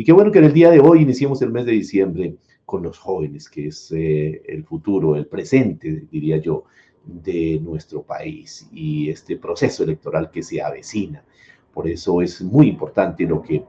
[0.00, 2.82] Y qué bueno que en el día de hoy iniciemos el mes de diciembre con
[2.82, 6.64] los jóvenes, que es eh, el futuro, el presente, diría yo,
[7.04, 11.22] de nuestro país y este proceso electoral que se avecina.
[11.74, 13.62] Por eso es muy importante lo que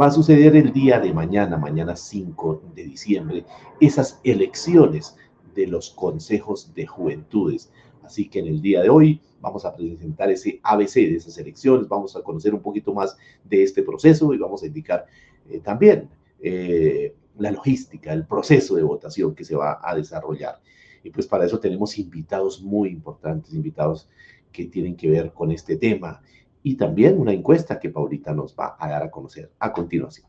[0.00, 3.44] va a suceder el día de mañana, mañana 5 de diciembre,
[3.78, 5.16] esas elecciones
[5.54, 7.70] de los consejos de juventudes.
[8.02, 11.86] Así que en el día de hoy vamos a presentar ese ABC de esas elecciones,
[11.86, 15.06] vamos a conocer un poquito más de este proceso y vamos a indicar
[15.50, 16.08] eh, también
[16.40, 20.60] eh, la logística, el proceso de votación que se va a desarrollar.
[21.02, 24.08] Y pues para eso tenemos invitados muy importantes, invitados
[24.52, 26.20] que tienen que ver con este tema
[26.62, 30.26] y también una encuesta que Paulita nos va a dar a conocer a continuación.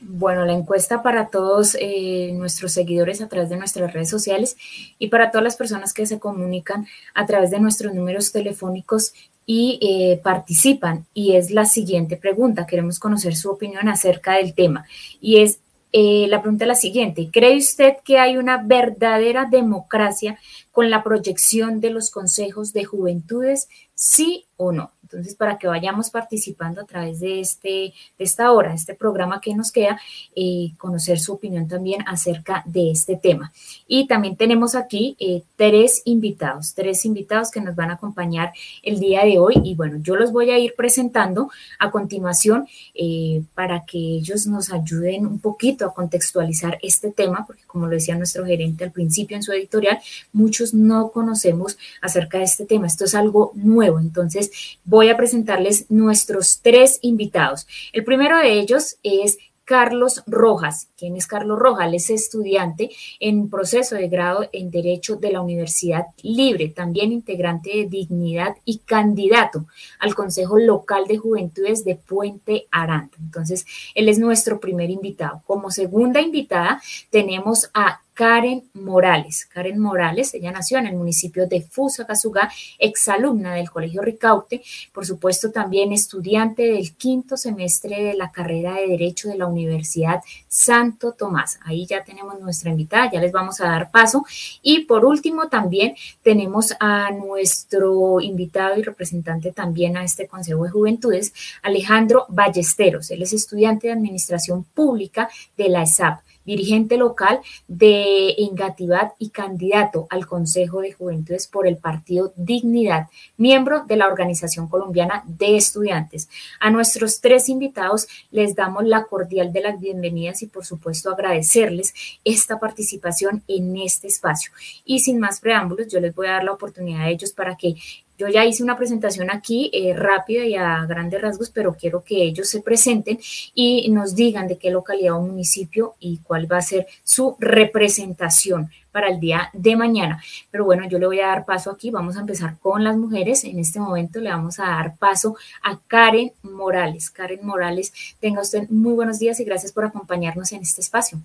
[0.00, 4.56] Bueno, la encuesta para todos eh, nuestros seguidores a través de nuestras redes sociales
[4.98, 9.12] y para todas las personas que se comunican a través de nuestros números telefónicos
[9.50, 11.06] y eh, participan.
[11.14, 12.66] Y es la siguiente pregunta.
[12.66, 14.84] Queremos conocer su opinión acerca del tema.
[15.22, 17.30] Y es eh, la pregunta es la siguiente.
[17.32, 20.38] ¿Cree usted que hay una verdadera democracia
[20.70, 23.68] con la proyección de los consejos de juventudes?
[23.94, 24.92] ¿Sí o no?
[25.10, 29.72] Entonces, para que vayamos participando a través de, este, esta hora, este programa que nos
[29.72, 29.98] queda,
[30.36, 33.50] eh, conocer su opinión también acerca de este tema.
[33.86, 39.00] Y también tenemos aquí eh, tres invitados, tres invitados que nos van a acompañar el
[39.00, 39.54] día de hoy.
[39.64, 44.70] Y bueno, yo los voy a ir presentando a continuación eh, para que ellos nos
[44.70, 49.38] ayuden un poquito a contextualizar este tema, porque como lo decía nuestro gerente al principio
[49.38, 49.98] en su editorial,
[50.34, 52.86] muchos no conocemos acerca de este tema.
[52.86, 53.98] Esto es algo nuevo.
[53.98, 54.50] Entonces,
[54.84, 57.68] voy voy a presentarles nuestros tres invitados.
[57.92, 60.88] El primero de ellos es Carlos Rojas.
[60.96, 61.86] ¿Quién es Carlos Rojas?
[61.86, 62.90] Él es estudiante
[63.20, 68.78] en proceso de grado en Derecho de la Universidad Libre, también integrante de Dignidad y
[68.78, 69.66] candidato
[70.00, 73.16] al Consejo Local de Juventudes de Puente Aranda.
[73.20, 75.42] Entonces, él es nuestro primer invitado.
[75.46, 79.46] Como segunda invitada tenemos a Karen Morales.
[79.46, 84.60] Karen Morales, ella nació en el municipio de Fusagasugá, exalumna del Colegio Ricaute,
[84.92, 90.20] por supuesto también estudiante del quinto semestre de la carrera de Derecho de la Universidad
[90.48, 91.60] Santo Tomás.
[91.64, 94.24] Ahí ya tenemos nuestra invitada, ya les vamos a dar paso.
[94.62, 100.70] Y por último también tenemos a nuestro invitado y representante también a este Consejo de
[100.70, 103.12] Juventudes, Alejandro Ballesteros.
[103.12, 110.06] Él es estudiante de Administración Pública de la ESAP dirigente local de Engatividad y candidato
[110.08, 116.28] al Consejo de Juventudes por el Partido Dignidad, miembro de la Organización Colombiana de Estudiantes.
[116.58, 121.92] A nuestros tres invitados les damos la cordial de las bienvenidas y por supuesto agradecerles
[122.24, 124.50] esta participación en este espacio.
[124.86, 127.74] Y sin más preámbulos, yo les voy a dar la oportunidad a ellos para que
[128.18, 132.24] yo ya hice una presentación aquí eh, rápida y a grandes rasgos, pero quiero que
[132.24, 133.20] ellos se presenten
[133.54, 138.70] y nos digan de qué localidad o municipio y cuál va a ser su representación
[138.90, 140.20] para el día de mañana.
[140.50, 141.92] Pero bueno, yo le voy a dar paso aquí.
[141.92, 143.44] Vamos a empezar con las mujeres.
[143.44, 147.10] En este momento le vamos a dar paso a Karen Morales.
[147.10, 151.20] Karen Morales, tenga usted muy buenos días y gracias por acompañarnos en este espacio.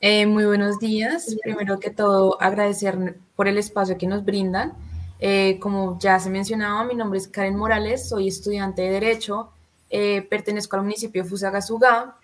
[0.00, 1.36] Eh, muy buenos días.
[1.44, 4.72] Primero que todo, agradecer por el espacio que nos brindan
[5.20, 9.50] eh, como ya se mencionaba, mi nombre es Karen Morales, soy estudiante de Derecho,
[9.90, 12.16] eh, pertenezco al municipio de Fusagasugá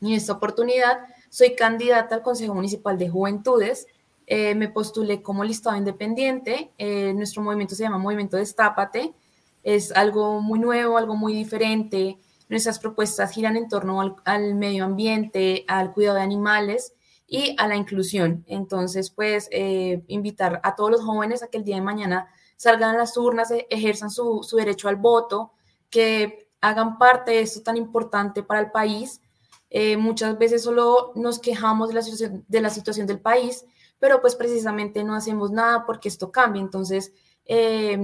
[0.00, 0.98] y en esta oportunidad
[1.30, 3.86] soy candidata al Consejo Municipal de Juventudes.
[4.26, 6.72] Eh, me postulé como listado independiente.
[7.14, 9.14] nuestro movimiento se llama Movimiento Destápate.
[9.62, 12.18] Es algo muy nuevo, algo muy diferente.
[12.48, 16.92] Nuestras propuestas giran en torno al, al medio ambiente, al cuidado de animales
[17.32, 18.44] y a la inclusión.
[18.46, 22.28] Entonces, pues, eh, invitar a todos los jóvenes a que el día de mañana
[22.58, 25.52] salgan a las urnas, e, ejerzan su, derecho al voto,
[25.88, 29.22] que hagan parte de esto tan importante para el país.
[29.70, 33.64] Eh, muchas veces solo nos quejamos de la, situación, de la situación del país,
[33.98, 36.60] pero pues precisamente no hacemos nada porque esto cambie.
[36.60, 37.14] Entonces,
[37.46, 37.98] eh,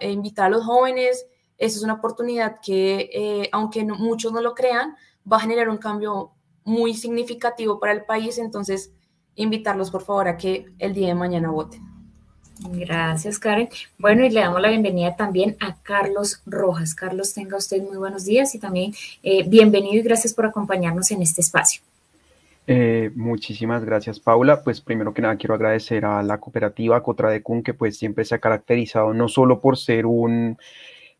[0.00, 1.24] invitar a los jóvenes,
[1.56, 4.96] eso es una oportunidad que, aunque muchos no lo crean,
[5.30, 6.32] va a generar un cambio
[6.64, 8.92] muy significativo para el país, entonces
[9.34, 11.92] invitarlos por favor a que el día de mañana voten.
[12.70, 13.68] Gracias, Karen.
[13.98, 16.94] Bueno, y le damos la bienvenida también a Carlos Rojas.
[16.94, 18.92] Carlos, tenga usted muy buenos días y también
[19.22, 21.82] eh, bienvenido y gracias por acompañarnos en este espacio.
[22.66, 24.62] Eh, muchísimas gracias, Paula.
[24.62, 28.38] Pues primero que nada quiero agradecer a la cooperativa Cotradecun, que pues siempre se ha
[28.38, 30.56] caracterizado no solo por ser un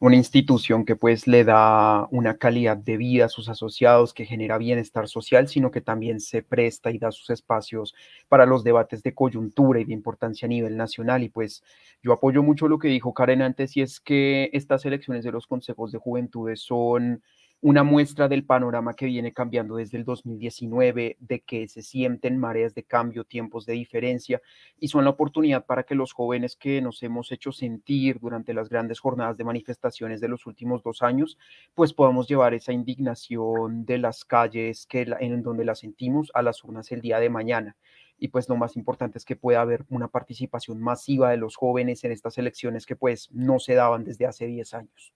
[0.03, 4.59] una institución que pues le da una calidad de vida a sus asociados, que genera
[4.59, 7.95] bienestar social, sino que también se presta y da sus espacios
[8.29, 11.23] para los debates de coyuntura y de importancia a nivel nacional.
[11.23, 11.63] Y pues
[12.03, 15.47] yo apoyo mucho lo que dijo Karen antes, y es que estas elecciones de los
[15.47, 17.23] consejos de juventudes son
[17.63, 22.75] una muestra del panorama que viene cambiando desde el 2019, de que se sienten mareas
[22.75, 24.43] de cambio, tiempos de diferencia,
[24.81, 28.69] y son la oportunidad para que los jóvenes que nos hemos hecho sentir durante las
[28.69, 31.39] grandes jornadas de manifestaciones de los últimos dos años,
[31.73, 36.65] pues podamos llevar esa indignación de las calles que en donde la sentimos a las
[36.65, 37.77] urnas el día de mañana
[38.19, 42.03] y pues lo más importante es que pueda haber una participación masiva de los jóvenes
[42.05, 45.13] en estas elecciones que pues no se daban desde hace 10 años.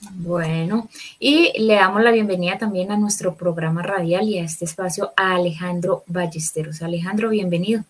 [0.00, 0.88] Bueno,
[1.18, 5.34] y le damos la bienvenida también a nuestro programa radial y a este espacio a
[5.34, 6.80] Alejandro Ballesteros.
[6.80, 7.84] Alejandro, bienvenido.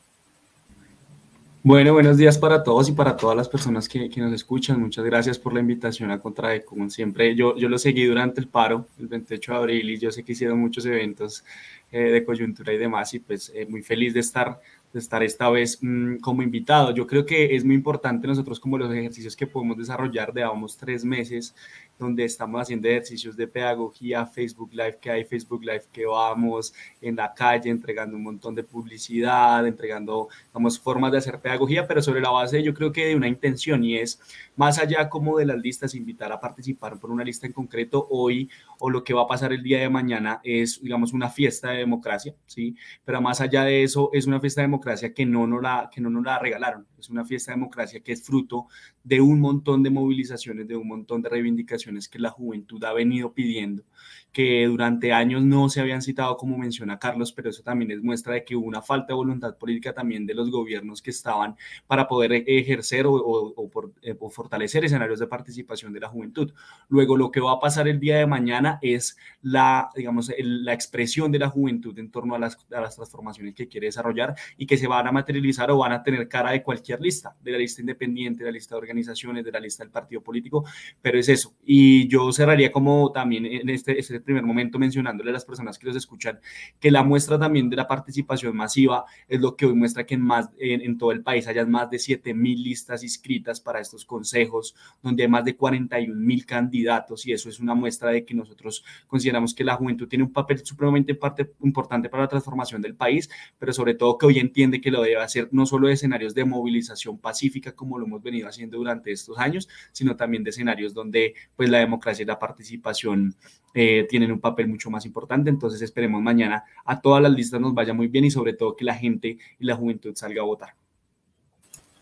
[1.62, 4.80] Bueno, buenos días para todos y para todas las personas que, nos escuchan.
[4.80, 6.64] Muchas gracias por la invitación a Contrade.
[6.64, 10.10] Como siempre, yo, yo lo seguí durante el paro, el 28 de abril, y yo
[10.10, 11.44] sé que hicieron muchos eventos
[11.92, 14.58] eh, de coyuntura y demás, y pues eh, muy feliz de estar,
[14.90, 16.94] de estar esta vez mm, como invitado.
[16.94, 21.04] Yo creo que es muy importante nosotros como los ejercicios que podemos desarrollar, llevamos tres
[21.04, 21.54] meses
[22.00, 27.16] donde estamos haciendo ejercicios de pedagogía, Facebook Live que hay, Facebook Live que vamos en
[27.16, 32.20] la calle entregando un montón de publicidad, entregando, vamos, formas de hacer pedagogía, pero sobre
[32.20, 34.20] la base yo creo que de una intención y es
[34.56, 38.50] más allá como de las listas, invitar a participar por una lista en concreto hoy
[38.78, 41.78] o lo que va a pasar el día de mañana es, digamos, una fiesta de
[41.78, 42.74] democracia, ¿sí?
[43.04, 46.00] Pero más allá de eso, es una fiesta de democracia que no nos la, que
[46.00, 48.66] no nos la regalaron, es una fiesta de democracia que es fruto
[49.02, 53.32] de un montón de movilizaciones, de un montón de reivindicaciones que la juventud ha venido
[53.32, 53.84] pidiendo,
[54.32, 58.34] que durante años no se habían citado como menciona Carlos, pero eso también es muestra
[58.34, 61.56] de que hubo una falta de voluntad política también de los gobiernos que estaban
[61.86, 66.52] para poder ejercer o, por, eh, o fortalecer escenarios de participación de la juventud.
[66.88, 71.32] Luego, lo que va a pasar el día de mañana es la, digamos, la expresión
[71.32, 74.76] de la juventud en torno a las, a las transformaciones que quiere desarrollar y que
[74.76, 77.80] se van a materializar o van a tener cara de cualquier lista, de la lista
[77.80, 80.64] independiente, de la lista de organizaciones, de la lista del partido político,
[81.02, 81.54] pero es eso.
[81.64, 85.86] Y yo cerraría como también en este, este primer momento mencionándole a las personas que
[85.86, 86.40] los escuchan
[86.78, 90.22] que la muestra también de la participación masiva es lo que hoy muestra que en,
[90.22, 94.04] más, en, en todo el país hayan más de 7 mil listas inscritas para estos
[94.04, 98.34] consejos, donde hay más de 41 mil candidatos y eso es una muestra de que
[98.34, 102.94] nosotros consideramos que la juventud tiene un papel supremamente parte, importante para la transformación del
[102.94, 106.34] país, pero sobre todo que hoy entiende que lo debe hacer no solo de escenarios
[106.34, 110.94] de movilización pacífica como lo hemos venido haciendo durante estos años, sino también de escenarios
[110.94, 113.34] donde pues la democracia y la participación
[113.74, 115.50] eh, tienen un papel mucho más importante.
[115.50, 118.84] Entonces esperemos mañana a todas las listas nos vaya muy bien y sobre todo que
[118.84, 120.70] la gente y la juventud salga a votar.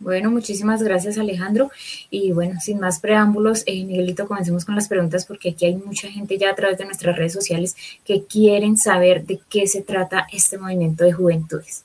[0.00, 1.70] Bueno, muchísimas gracias Alejandro.
[2.11, 6.09] Y bueno, sin más preámbulos, eh, Miguelito, comencemos con las preguntas porque aquí hay mucha
[6.09, 10.26] gente ya a través de nuestras redes sociales que quieren saber de qué se trata
[10.32, 11.85] este movimiento de juventudes.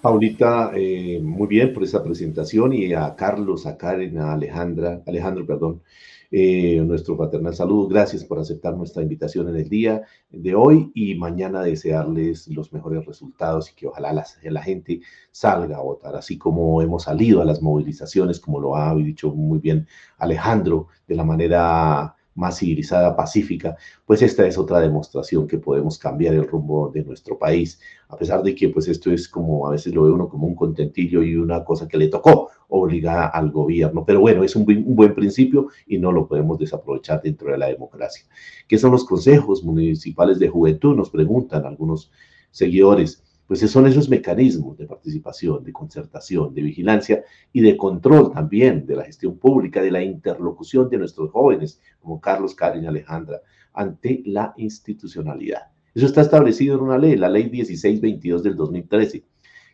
[0.00, 5.44] Paulita, eh, muy bien por esa presentación y a Carlos, a Karen, a Alejandra, Alejandro,
[5.44, 5.82] perdón,
[6.30, 7.88] eh, nuestro fraternal saludo.
[7.88, 13.04] Gracias por aceptar nuestra invitación en el día de hoy y mañana desearles los mejores
[13.04, 15.00] resultados y que ojalá la, la gente
[15.30, 19.58] salga a votar, así como hemos salido a las movilizaciones, como lo ha dicho muy
[19.58, 19.86] bien
[20.18, 23.76] Alejandro, de la manera más civilizada, pacífica,
[24.06, 27.78] pues esta es otra demostración que podemos cambiar el rumbo de nuestro país,
[28.08, 30.54] a pesar de que pues esto es como a veces lo ve uno como un
[30.54, 34.96] contentillo y una cosa que le tocó obligar al gobierno, pero bueno, es un, un
[34.96, 38.24] buen principio y no lo podemos desaprovechar dentro de la democracia.
[38.66, 40.96] ¿Qué son los consejos municipales de juventud?
[40.96, 42.10] Nos preguntan algunos
[42.50, 48.86] seguidores pues son esos mecanismos de participación, de concertación, de vigilancia y de control también
[48.86, 53.40] de la gestión pública, de la interlocución de nuestros jóvenes, como Carlos, Karen y Alejandra,
[53.72, 55.62] ante la institucionalidad.
[55.92, 59.24] Eso está establecido en una ley, la ley 1622 del 2013,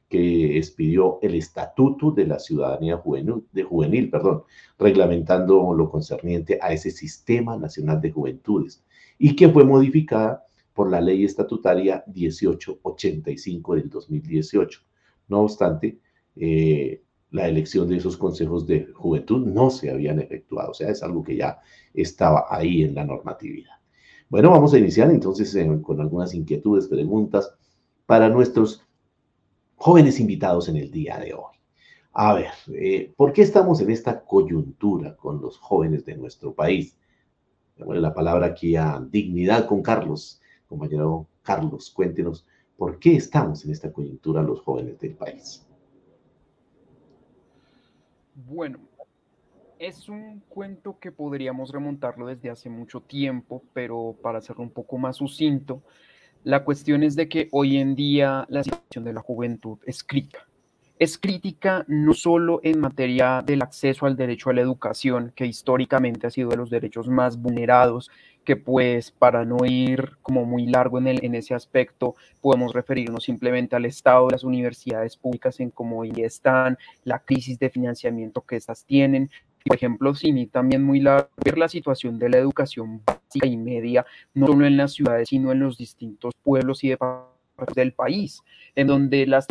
[0.08, 4.44] que expidió el Estatuto de la Ciudadanía Juvenil, de Juvenil, perdón,
[4.78, 8.82] reglamentando lo concerniente a ese Sistema Nacional de Juventudes,
[9.18, 10.45] y que fue modificada
[10.76, 14.80] por la ley estatutaria 1885 del 2018.
[15.28, 15.98] No obstante,
[16.36, 21.02] eh, la elección de esos consejos de juventud no se habían efectuado, o sea, es
[21.02, 21.58] algo que ya
[21.94, 23.72] estaba ahí en la normatividad.
[24.28, 27.54] Bueno, vamos a iniciar entonces con algunas inquietudes, preguntas
[28.04, 28.82] para nuestros
[29.76, 31.56] jóvenes invitados en el día de hoy.
[32.12, 36.98] A ver, eh, ¿por qué estamos en esta coyuntura con los jóvenes de nuestro país?
[37.76, 42.46] Démosle la palabra aquí a Dignidad con Carlos compañero Carlos, cuéntenos
[42.76, 45.66] por qué estamos en esta coyuntura los jóvenes del país.
[48.34, 48.78] Bueno,
[49.78, 54.98] es un cuento que podríamos remontarlo desde hace mucho tiempo, pero para hacerlo un poco
[54.98, 55.82] más sucinto,
[56.44, 60.46] la cuestión es de que hoy en día la situación de la juventud es crítica.
[60.98, 66.26] es crítica no solo en materia del acceso al derecho a la educación, que históricamente
[66.26, 68.10] ha sido de los derechos más vulnerados,
[68.46, 73.24] que pues para no ir como muy largo en, el, en ese aspecto, podemos referirnos
[73.24, 78.56] simplemente al estado de las universidades públicas en cómo están, la crisis de financiamiento que
[78.56, 79.30] estas tienen,
[79.66, 84.06] por ejemplo, sí, también muy largo, ver la situación de la educación básica y media,
[84.32, 88.42] no solo en las ciudades, sino en los distintos pueblos y departamentos del país,
[88.76, 89.48] en donde las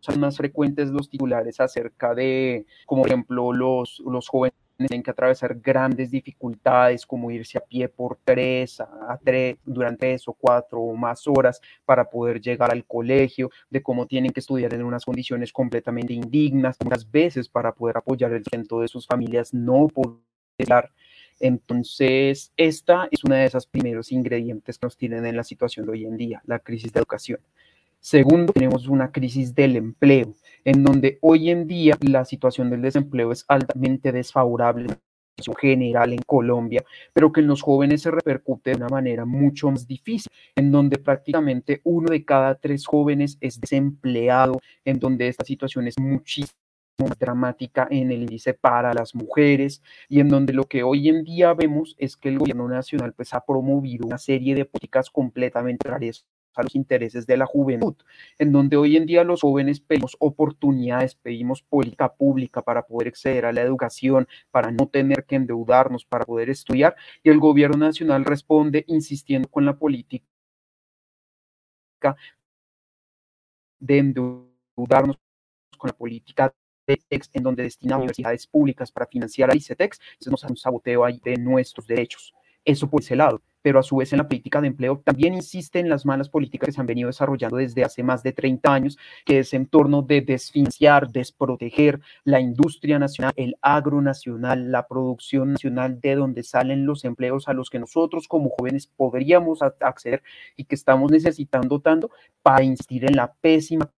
[0.00, 5.10] son más frecuentes los titulares acerca de, como por ejemplo, los, los jóvenes tienen que
[5.10, 10.80] atravesar grandes dificultades como irse a pie por tres, a tres, durante tres o cuatro
[10.80, 15.04] o más horas para poder llegar al colegio, de cómo tienen que estudiar en unas
[15.04, 20.18] condiciones completamente indignas, muchas veces para poder apoyar el centro de sus familias no poder
[21.40, 25.92] entonces, esta es una de esos primeros ingredientes que nos tienen en la situación de
[25.92, 27.40] hoy en día, la crisis de educación.
[28.00, 30.32] Segundo, tenemos una crisis del empleo,
[30.64, 34.86] en donde hoy en día la situación del desempleo es altamente desfavorable
[35.36, 39.70] en general en Colombia, pero que en los jóvenes se repercute de una manera mucho
[39.70, 45.44] más difícil, en donde prácticamente uno de cada tres jóvenes es desempleado, en donde esta
[45.44, 46.54] situación es muchísimo
[47.18, 51.54] dramática en el índice para las mujeres y en donde lo que hoy en día
[51.54, 56.26] vemos es que el gobierno nacional pues ha promovido una serie de políticas completamente raras
[56.58, 57.94] a los intereses de la juventud,
[58.38, 63.46] en donde hoy en día los jóvenes pedimos oportunidades, pedimos política pública para poder acceder
[63.46, 68.24] a la educación, para no tener que endeudarnos, para poder estudiar, y el gobierno nacional
[68.24, 70.24] responde insistiendo con la política
[73.80, 75.18] de endeudarnos
[75.78, 76.54] con la política
[76.86, 81.04] de en donde destina universidades públicas para financiar a ICETEX, eso nos hace un saboteo
[81.04, 82.34] ahí de nuestros derechos.
[82.68, 83.40] Eso por ese lado.
[83.62, 86.66] Pero a su vez en la política de empleo también insiste en las malas políticas
[86.66, 90.02] que se han venido desarrollando desde hace más de 30 años, que es en torno
[90.02, 96.84] de desfinanciar, desproteger la industria nacional, el agro nacional, la producción nacional de donde salen
[96.84, 100.22] los empleos a los que nosotros como jóvenes podríamos acceder
[100.54, 102.10] y que estamos necesitando tanto
[102.42, 103.90] para insistir en la pésima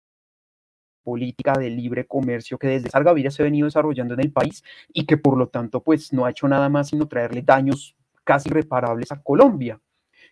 [1.03, 4.63] política de libre comercio que desde Salgaviria se ha venido desarrollando en el país
[4.93, 8.49] y que por lo tanto pues no ha hecho nada más sino traerle daños casi
[8.49, 9.81] irreparables a Colombia.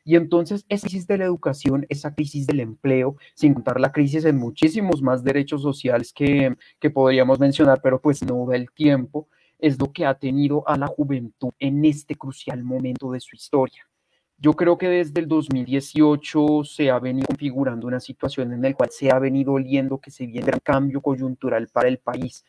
[0.05, 4.25] Y entonces esa crisis de la educación, esa crisis del empleo, sin contar la crisis
[4.25, 9.29] en muchísimos más derechos sociales que, que podríamos mencionar, pero pues no da el tiempo,
[9.59, 13.89] es lo que ha tenido a la juventud en este crucial momento de su historia.
[14.41, 18.89] Yo creo que desde el 2018 se ha venido configurando una situación en la cual
[18.93, 22.45] se ha venido oliendo que se viene un cambio coyuntural para el país,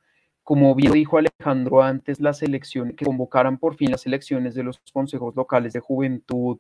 [0.44, 4.80] Como bien dijo Alejandro antes, las elecciones, que convocaran por fin las elecciones de los
[4.94, 6.58] consejos locales de juventud,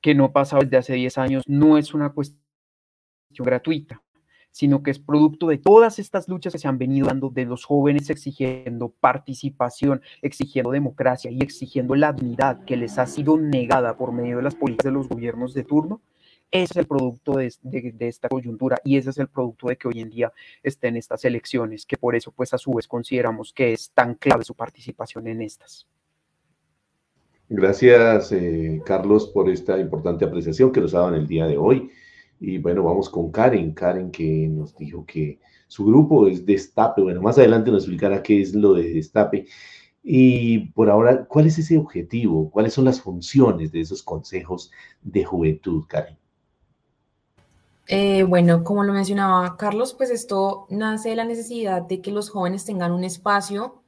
[0.00, 2.40] que no pasaba desde hace 10 años, no es una cuestión
[3.38, 4.02] gratuita,
[4.50, 7.64] sino que es producto de todas estas luchas que se han venido dando de los
[7.64, 14.12] jóvenes exigiendo participación, exigiendo democracia y exigiendo la dignidad que les ha sido negada por
[14.12, 16.00] medio de las políticas de los gobiernos de turno
[16.50, 17.52] ese es el producto de,
[18.00, 20.32] esta coyuntura y ese es el producto de que hoy en día
[20.64, 24.44] estén estas elecciones, que por eso pues a su vez consideramos que es tan clave
[24.44, 25.86] su participación en estas.
[27.52, 31.90] Gracias, eh, Carlos, por esta importante apreciación que nos daban el día de hoy.
[32.38, 33.74] Y bueno, vamos con Karen.
[33.74, 37.02] Karen que nos dijo que su grupo es Destape.
[37.02, 39.46] Bueno, más adelante nos explicará qué es lo de Destape.
[40.00, 42.48] Y por ahora, ¿cuál es ese objetivo?
[42.52, 44.70] ¿Cuáles son las funciones de esos consejos
[45.02, 46.16] de juventud, Karen?
[47.88, 52.30] Eh, bueno, como lo mencionaba Carlos, pues esto nace de la necesidad de que los
[52.30, 53.79] jóvenes tengan un espacio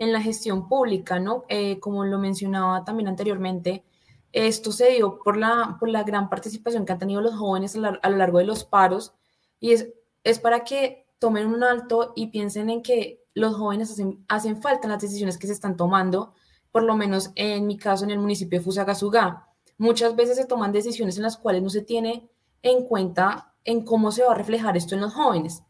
[0.00, 1.44] en la gestión pública, ¿no?
[1.48, 3.84] Eh, como lo mencionaba también anteriormente,
[4.32, 8.08] esto se dio por la, por la gran participación que han tenido los jóvenes a,
[8.08, 9.12] lo largo de los paros
[9.60, 9.90] y es,
[10.24, 14.86] es para que tomen un alto y piensen en que los jóvenes hacen, hacen falta
[14.86, 16.32] en las decisiones que se están tomando,
[16.72, 19.48] por lo menos en mi caso en el municipio de Fusagasugá.
[19.76, 22.30] Muchas veces se toman decisiones en las cuales no se tiene
[22.62, 25.62] en cuenta en cómo se va a reflejar esto en los jóvenes.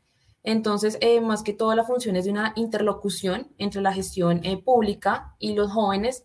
[0.43, 4.63] Entonces, eh, más que todo, la función es de una interlocución entre la gestión eh,
[4.63, 6.25] pública y los jóvenes,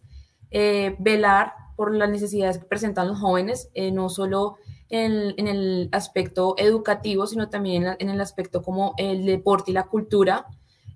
[0.52, 4.56] eh, velar por las necesidades que presentan los jóvenes, no solo
[4.88, 10.46] en, el aspecto educativo, sino también en, el aspecto como el deporte y la cultura.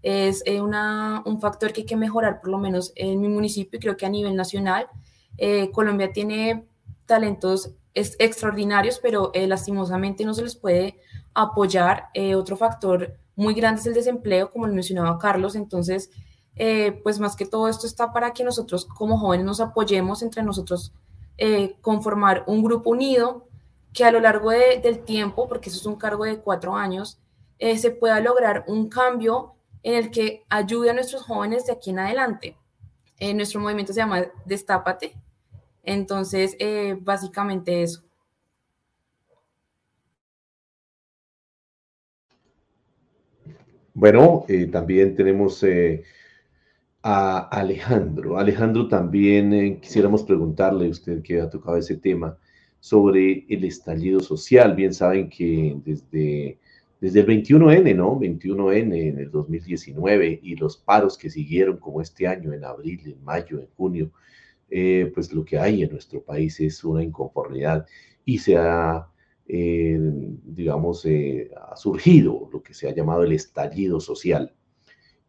[0.01, 3.97] Es un factor que hay que mejorar, por lo menos en mi municipio, y creo
[3.97, 4.87] que a nivel nacional.
[5.73, 6.65] Colombia tiene
[7.05, 10.95] talentos extraordinarios, pero lastimosamente no se les puede
[11.43, 12.09] apoyar.
[12.13, 15.55] Eh, otro factor muy grande es el desempleo, como lo mencionaba Carlos.
[15.55, 16.11] Entonces,
[16.55, 20.43] eh, pues más que todo esto está para que nosotros como jóvenes nos apoyemos entre
[20.43, 20.93] nosotros,
[21.37, 23.47] eh, conformar un grupo unido
[23.93, 27.19] que a lo largo del tiempo, porque eso es un cargo de cuatro años,
[27.59, 31.99] se pueda lograr un cambio en el que ayude a nuestros jóvenes de aquí en
[31.99, 32.55] adelante.
[33.33, 35.15] nuestro movimiento se llama Destápate.
[35.83, 36.55] Entonces,
[37.01, 38.03] básicamente eso.
[43.99, 46.03] Bueno, eh, también tenemos eh,
[47.03, 48.37] a Alejandro.
[48.37, 52.37] Alejandro, también eh, quisiéramos preguntarle, usted que ha tocado ese tema,
[52.79, 54.73] sobre el estallido social.
[54.73, 56.57] Bien saben que desde,
[57.01, 58.17] desde el 21N, ¿no?
[58.17, 63.21] 21N en el 2019 y los paros que siguieron como este año, en abril, en
[63.25, 64.11] mayo, en junio,
[65.13, 67.85] pues lo que hay en nuestro país es una inconformidad
[68.23, 69.09] y se ha
[69.51, 69.99] eh,
[70.43, 74.53] digamos, eh, ha surgido lo que se ha llamado el estallido social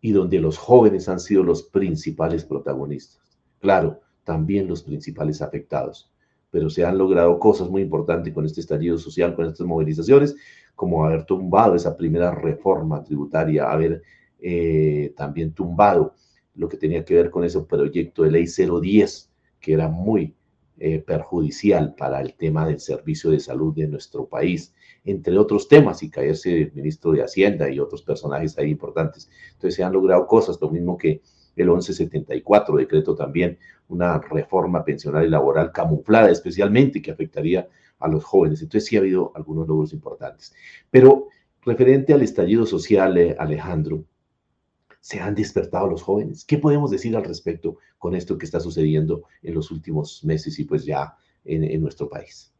[0.02, 3.22] y donde los jóvenes han sido los principales protagonistas.
[3.60, 6.12] Claro, también los principales afectados,
[6.50, 10.36] pero se han logrado cosas muy importantes con este estallido social, con estas movilizaciones,
[10.74, 14.02] como haber tumbado esa primera reforma tributaria, haber
[14.38, 16.14] eh, también tumbado
[16.54, 19.30] lo que tenía que ver con ese proyecto de ley 010,
[19.60, 20.34] que era muy
[20.82, 26.02] eh, perjudicial para el tema del servicio de salud de nuestro país, entre otros temas,
[26.02, 29.28] y caerse el ministro de Hacienda y otros personajes ahí importantes.
[29.52, 31.20] Entonces se han logrado cosas, lo mismo que
[31.54, 38.24] el 1174, decreto también una reforma pensional y laboral camuflada especialmente que afectaría a los
[38.24, 38.62] jóvenes.
[38.62, 40.54] Entonces sí ha habido algunos logros importantes.
[40.90, 41.28] Pero
[41.62, 44.04] referente al estallido social, eh, Alejandro,
[45.00, 46.44] se han despertado los jóvenes.
[46.44, 50.64] ¿Qué podemos decir al respecto con esto que está sucediendo en los últimos meses y
[50.64, 52.52] pues ya en, nuestro país?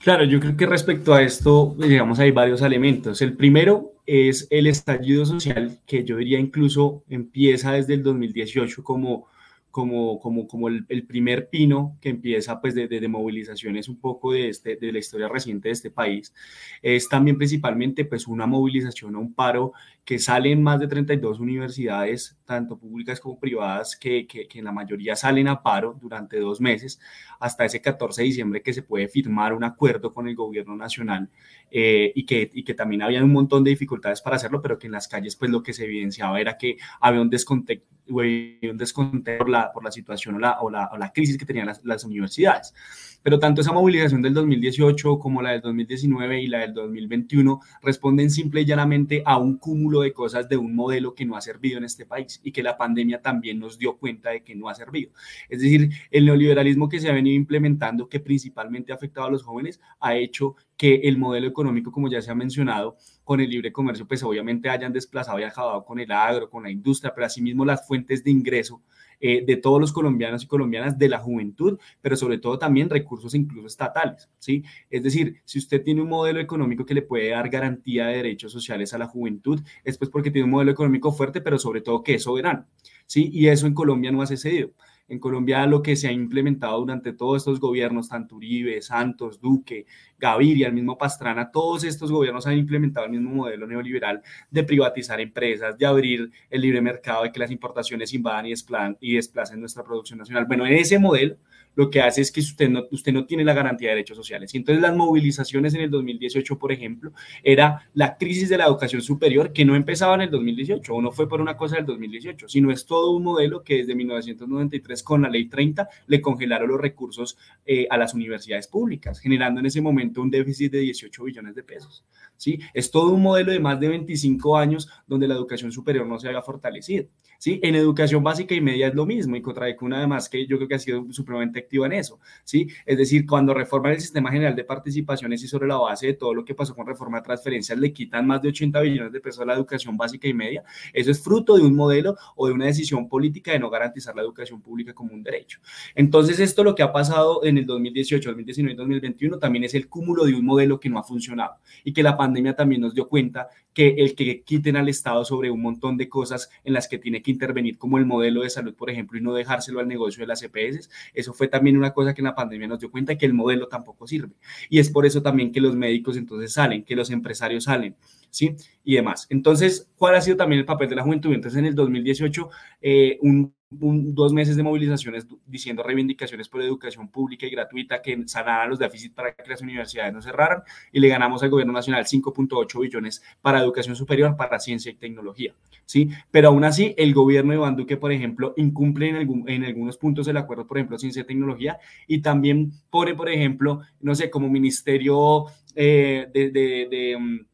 [0.00, 3.22] Claro, yo creo que respecto a esto, digamos, hay varios elementos.
[3.22, 9.26] El primero es el estallido social, que yo diría incluso empieza desde el 2018 como
[9.74, 14.48] como, como, como el, primer pino que empieza pues de, de, movilizaciones un poco de,
[14.48, 16.32] este, de la historia reciente de este país,
[16.80, 19.72] es también principalmente pues una movilización o un paro
[20.04, 24.72] que salen más de 32 universidades, tanto públicas como privadas, que, que, que, en la
[24.72, 27.00] mayoría salen a paro durante dos meses,
[27.40, 31.30] hasta ese 14 de diciembre que se puede firmar un acuerdo con el gobierno nacional
[31.70, 34.86] eh, y, que, y que también había un montón de dificultades para hacerlo, pero que
[34.86, 39.38] en las calles pues lo que se evidenciaba era que había un descontento, un descontento
[39.38, 41.82] por, la, por la situación o la, o la, o la crisis que tenían las,
[41.84, 42.74] las universidades.
[43.22, 48.30] Pero tanto esa movilización del 2018 como la del 2019 y la del 2021 responden
[48.30, 51.78] simple y llanamente a un cúmulo de cosas de un modelo que no ha servido
[51.78, 54.74] en este país y que la pandemia también nos dio cuenta de que no ha
[54.74, 55.12] servido.
[55.48, 59.42] Es decir, el neoliberalismo que se ha venido implementando, que principalmente ha afectado a los
[59.42, 63.72] jóvenes, ha hecho que el modelo económico, como ya se ha mencionado, con el libre
[63.72, 67.64] comercio, pues obviamente hayan desplazado y acabado con el agro, con la industria, pero asimismo
[67.64, 68.82] las fuentes de ingreso
[69.20, 73.34] eh, de todos los colombianos y colombianas, de la juventud, pero sobre todo también recursos
[73.34, 74.64] incluso estatales, ¿sí?
[74.90, 78.52] Es decir, si usted tiene un modelo económico que le puede dar garantía de derechos
[78.52, 82.02] sociales a la juventud, es pues porque tiene un modelo económico fuerte, pero sobre todo
[82.02, 82.66] que es soberano,
[83.06, 83.30] ¿sí?
[83.32, 84.72] Y eso en Colombia no ha sucedido.
[85.06, 89.84] En Colombia lo que se ha implementado durante todos estos gobiernos, tanto Uribe, Santos, Duque,
[90.24, 95.20] Gaviria, el mismo Pastrana, todos estos gobiernos han implementado el mismo modelo neoliberal de privatizar
[95.20, 98.54] empresas, de abrir el libre mercado, de que las importaciones invadan y,
[99.00, 100.46] y desplacen nuestra producción nacional.
[100.46, 101.36] Bueno, en ese modelo
[101.76, 104.54] lo que hace es que usted no, usted no tiene la garantía de derechos sociales.
[104.54, 109.02] Y entonces las movilizaciones en el 2018, por ejemplo, era la crisis de la educación
[109.02, 112.48] superior que no empezaba en el 2018 o no fue por una cosa del 2018,
[112.48, 116.80] sino es todo un modelo que desde 1993 con la ley 30 le congelaron los
[116.80, 121.54] recursos eh, a las universidades públicas, generando en ese momento un déficit de 18 billones
[121.54, 122.04] de pesos.
[122.36, 122.58] ¿sí?
[122.72, 126.28] Es todo un modelo de más de 25 años donde la educación superior no se
[126.28, 127.06] había fortalecido.
[127.38, 127.60] ¿sí?
[127.62, 129.42] En educación básica y media es lo mismo y
[129.80, 132.68] una además que yo creo que ha sido supremamente activa en eso, ¿sí?
[132.86, 136.34] Es decir, cuando reforman el sistema general de participaciones y sobre la base de todo
[136.34, 139.40] lo que pasó con reforma de transferencias le quitan más de 80 billones de pesos
[139.42, 142.66] a la educación básica y media, eso es fruto de un modelo o de una
[142.66, 145.60] decisión política de no garantizar la educación pública como un derecho.
[145.94, 149.88] Entonces, esto lo que ha pasado en el 2018, 2019 y 2021 también es el
[149.88, 153.06] cúmulo de un modelo que no ha funcionado y que la pandemia también nos dio
[153.08, 156.98] cuenta que el que quiten al Estado sobre un montón de cosas en las que
[156.98, 160.22] tiene que intervenir, como el modelo de salud, por ejemplo, y no dejárselo al negocio
[160.22, 163.16] de las EPS, eso fue también una cosa que en la pandemia nos dio cuenta
[163.16, 164.34] que el modelo tampoco sirve.
[164.68, 167.96] Y es por eso también que los médicos entonces salen, que los empresarios salen,
[168.30, 168.54] ¿sí?
[168.84, 169.26] Y demás.
[169.30, 171.32] Entonces, ¿cuál ha sido también el papel de la juventud?
[171.32, 172.50] Entonces, en el 2018,
[172.82, 178.70] eh, un dos meses de movilizaciones diciendo reivindicaciones por educación pública y gratuita que sanaran
[178.70, 182.80] los déficits para que las universidades no cerraran y le ganamos al gobierno nacional 5.8
[182.80, 186.08] billones para educación superior, para ciencia y tecnología, ¿sí?
[186.30, 189.96] Pero aún así, el gobierno de Iván Duque, por ejemplo, incumple en, algún, en algunos
[189.96, 194.30] puntos el acuerdo, por ejemplo, ciencia y tecnología y también pone, por ejemplo, no sé,
[194.30, 197.53] como ministerio eh, de, mm,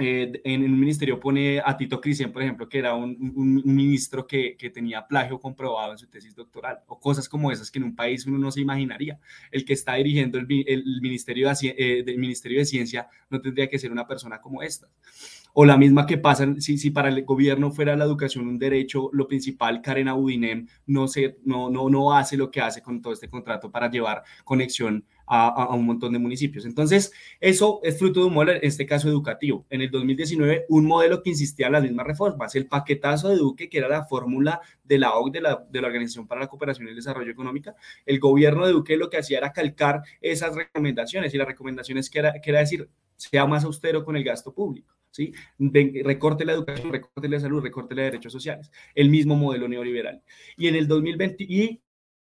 [0.00, 3.16] eh, en un ministerio pone a Tito Cristian, por ejemplo, que era un,
[3.64, 7.80] ministro que, que, tenía plagio comprobado en su tesis doctoral, o cosas como esas que
[7.80, 9.18] en un país uno no se imaginaría.
[9.50, 13.78] El que está dirigiendo el, el ministerio, de, eh, ministerio de Ciencia no tendría que
[13.78, 14.88] ser una persona como esta.
[15.60, 19.10] O la misma que pasa, si, si para el gobierno fuera la educación un derecho,
[19.12, 23.12] lo principal, Karen Abudinem no, se, no, no, no hace lo que hace con todo
[23.12, 26.64] este contrato para llevar conexión a, un montón de municipios.
[26.64, 29.66] Entonces, eso es fruto de un modelo, en este caso educativo.
[29.68, 33.68] En el 2019, un modelo que insistía en las mismas reformas, el paquetazo de Duque,
[33.68, 36.86] que era la fórmula de la OCDE, de la, de la Organización para la Cooperación
[36.86, 37.74] y el Desarrollo Económica,
[38.06, 42.20] el gobierno de Duque lo que hacía era calcar esas recomendaciones y las recomendaciones que
[42.20, 44.94] era, que era decir, sea más austero con el gasto público.
[45.10, 45.32] ¿Sí?
[46.04, 50.22] recorte la educación, recorte la salud, recorte los derechos sociales, el mismo modelo neoliberal.
[50.56, 51.80] Y en el 2020, y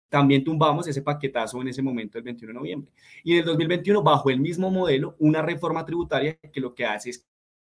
[0.10, 2.92] también tumbamos ese paquetazo en ese momento, el 21 de noviembre.
[3.24, 7.12] Y en el 2021, bajo el mismo modelo, una reforma tributaria que lo que hace
[7.12, 7.28] es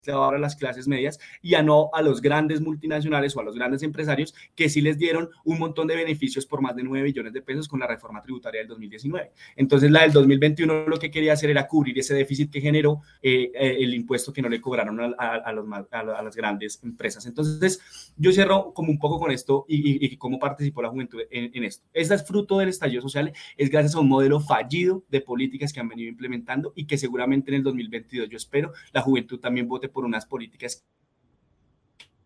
[0.09, 3.55] ahora a las clases medias y a no a los grandes multinacionales o a los
[3.55, 7.33] grandes empresarios que sí les dieron un montón de beneficios por más de 9 billones
[7.33, 9.33] de pesos con la reforma tributaria del 2019.
[9.57, 13.51] Entonces la del 2021 lo que quería hacer era cubrir ese déficit que generó eh,
[13.55, 17.27] eh, el impuesto que no le cobraron a, los, a, las grandes empresas.
[17.27, 21.51] Entonces yo cierro como un poco con esto y, y, cómo participó la juventud en,
[21.55, 21.87] en esto.
[21.93, 25.81] Este es fruto del estallido social, es gracias a un modelo fallido de políticas que
[25.81, 29.90] han venido implementando y que seguramente en el 2022 yo espero la juventud también vote
[29.91, 30.85] por unas políticas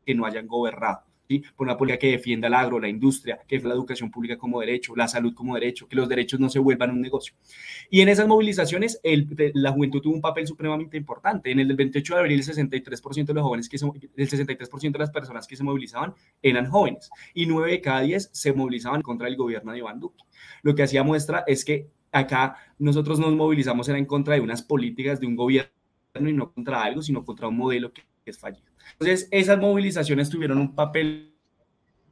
[0.05, 1.03] que no hayan gobernado.
[1.27, 1.43] ¿Sí?
[1.57, 4.61] por una política que defienda el agro, la industria, que es la educación pública como
[4.61, 7.35] derecho, la salud como derecho, que los derechos no se vuelvan un negocio.
[7.89, 11.51] Y en esas movilizaciones, el, la juventud tuvo un papel supremamente importante.
[11.51, 14.99] En el del 28 de abril, el 63% de los jóvenes que el 63% de
[14.99, 19.27] las personas que se movilizaban eran jóvenes y 9 de cada 10 se movilizaban contra
[19.27, 20.25] el gobierno de Iván Duque.
[20.61, 24.63] Lo que hacía muestra es que acá nosotros nos movilizamos era en contra de unas
[24.63, 25.74] políticas de un gobierno
[26.21, 28.67] y no contra algo, sino contra un modelo que es fallido.
[28.93, 31.35] Entonces, esas movilizaciones tuvieron un papel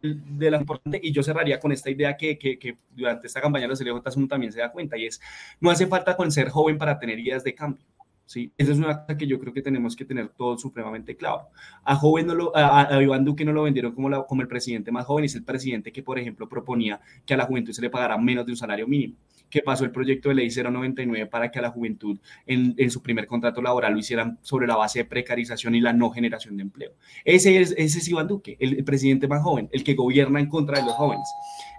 [0.03, 3.81] de la importante y yo cerraría con esta idea que, que, durante esta campaña los
[3.81, 5.21] LJ también se da cuenta y es,
[5.61, 7.85] no hace falta con ser joven para tener ideas de cambio.
[8.27, 8.53] ¿Sí?
[8.57, 11.49] Esa es una cosa que yo creo que tenemos que tener todo supremamente claro.
[11.85, 14.49] A joven no lo, a, a Iván Duque no lo vendieron como, la, como el
[14.49, 17.83] presidente más joven, es el presidente que, por ejemplo, proponía que a la juventud se
[17.83, 19.17] le pagara menos de un salario mínimo
[19.53, 23.03] que pasó el proyecto de ley 099 para que a la juventud en, en, su
[23.03, 26.63] primer contrato laboral lo hicieran sobre la base de precarización y la no generación de
[26.63, 26.93] empleo.
[27.23, 30.49] Ese es, ese es Iván Duque, el, el presidente más joven, el que gobierna en
[30.49, 31.29] contra de los jóvenes.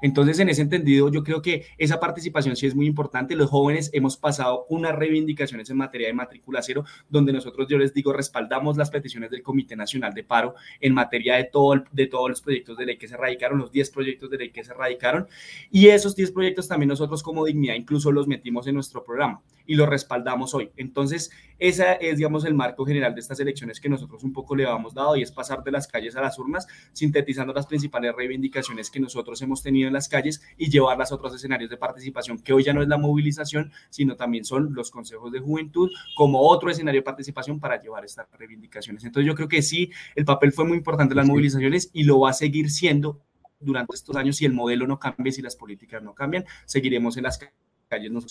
[0.04, 3.36] Entonces, en ese entendido, yo creo que esa participación sí es muy importante.
[3.36, 7.94] Los jóvenes hemos pasado unas reivindicaciones en materia de matrícula cero, donde nosotros, yo les
[7.94, 12.30] digo, respaldamos las peticiones del Comité Nacional de Paro en materia de, todo, de todos
[12.30, 15.28] los proyectos de ley que se radicaron, los 10 proyectos de ley que se radicaron.
[15.70, 19.76] Y esos 10 proyectos también nosotros como dignidad incluso los metimos en nuestro programa y
[19.76, 20.72] los respaldamos hoy.
[20.78, 24.64] Entonces, ese es, digamos, el marco general de estas elecciones que nosotros un poco le
[24.64, 28.90] hemos dado y es pasar de las calles a las urnas, sintetizando las principales reivindicaciones
[28.90, 32.64] que nosotros hemos tenido las calles y llevarlas a otros escenarios de participación, que hoy
[32.64, 37.02] ya no es la movilización, sino también son los consejos de juventud como otro escenario
[37.02, 39.04] de participación para llevar estas reivindicaciones.
[39.04, 42.20] Entonces yo creo que sí, el papel fue muy importante en las movilizaciones y lo
[42.20, 43.22] va a seguir siendo
[43.60, 47.24] durante estos años si el modelo no cambia, si las políticas no cambian, seguiremos en
[47.24, 47.63] las calles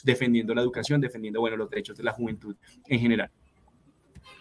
[0.04, 3.30] defendiendo la educación, defendiendo bueno, los derechos de la juventud en general.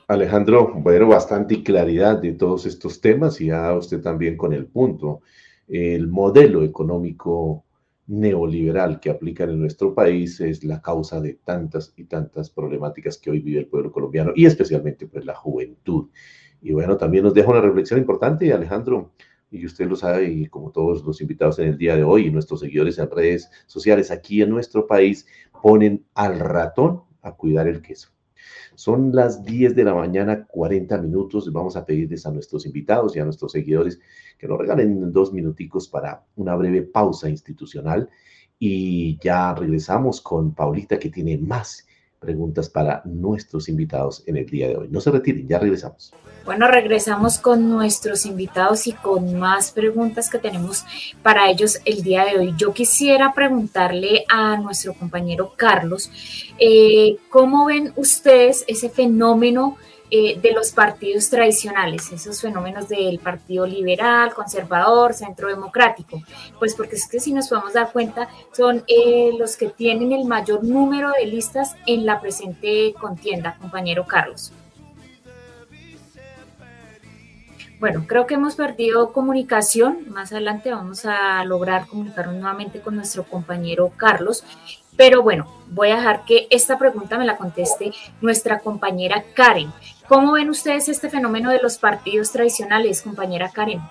[0.08, 5.22] Alejandro, bueno, bastante claridad de todos estos temas y a usted también con el punto
[5.68, 7.64] el modelo económico
[8.08, 13.32] neoliberal que aplican en nuestro país es la causa de tantas y tantas problemáticas que
[13.32, 16.10] hoy vive el pueblo colombiano y especialmente pues la juventud.
[16.62, 19.12] Y bueno, también nos deja una reflexión importante, Alejandro,
[19.52, 22.32] y usted lo sabe, y como todos los invitados en el día de hoy y
[22.32, 25.28] nuestros seguidores en redes sociales aquí en nuestro país,
[25.62, 28.10] ponen al ratón a cuidar el queso.
[28.76, 31.52] Son las 10 de la mañana, 40 minutos.
[31.52, 34.00] Vamos a pedirles a nuestros invitados y a nuestros seguidores
[34.40, 38.10] que nos regalen dos minuticos para una breve pausa institucional
[38.58, 41.86] y ya regresamos con Paulita que tiene más
[42.22, 44.88] preguntas para nuestros invitados en el día de hoy.
[44.90, 46.14] No se retiren, ya regresamos.
[46.46, 50.86] Bueno, regresamos con nuestros invitados y con más preguntas que tenemos
[51.24, 52.54] para ellos el día de hoy.
[52.56, 56.12] Yo quisiera preguntarle a nuestro compañero Carlos,
[56.60, 59.78] eh, ¿cómo ven ustedes ese fenómeno?
[60.14, 66.22] Eh, de los partidos tradicionales, esos fenómenos del Partido Liberal, Conservador, Centro Democrático.
[66.60, 70.26] Pues porque es que si nos podemos dar cuenta, son eh, los que tienen el
[70.26, 74.52] mayor número de listas en la presente contienda, compañero Carlos.
[77.80, 80.10] Bueno, creo que hemos perdido comunicación.
[80.10, 84.44] Más adelante vamos a lograr comunicarnos nuevamente con nuestro compañero Carlos.
[85.02, 89.74] Pero bueno, voy a dejar que esta pregunta me la conteste nuestra compañera Karen.
[90.08, 93.82] ¿Cómo ven ustedes este fenómeno de los partidos tradicionales, compañera Karen?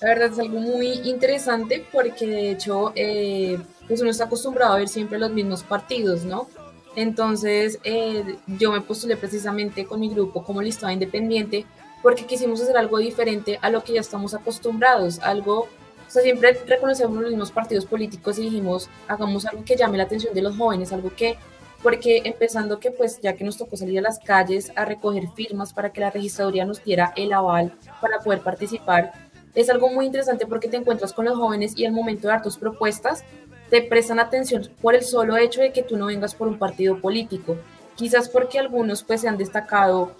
[0.00, 4.78] La verdad es algo muy interesante porque de hecho eh, pues uno está acostumbrado a
[4.78, 6.46] ver siempre los mismos partidos, ¿no?
[6.94, 11.66] Entonces eh, yo me postulé precisamente con mi grupo como listado independiente
[12.04, 15.66] porque quisimos hacer algo diferente a lo que ya estamos acostumbrados, algo
[16.12, 20.04] o sea, siempre reconocemos los mismos partidos políticos y dijimos, hagamos algo que llame la
[20.04, 21.38] atención de los jóvenes, algo que,
[21.82, 25.72] porque empezando que pues ya que nos tocó salir a las calles a recoger firmas
[25.72, 27.72] para que la registraduría nos diera el aval
[28.02, 29.10] para poder participar,
[29.54, 32.42] es algo muy interesante porque te encuentras con los jóvenes y al momento de dar
[32.42, 33.24] tus propuestas
[33.70, 37.00] te prestan atención por el solo hecho de que tú no vengas por un partido
[37.00, 37.56] político.
[37.96, 40.12] Quizás porque algunos pues se han destacado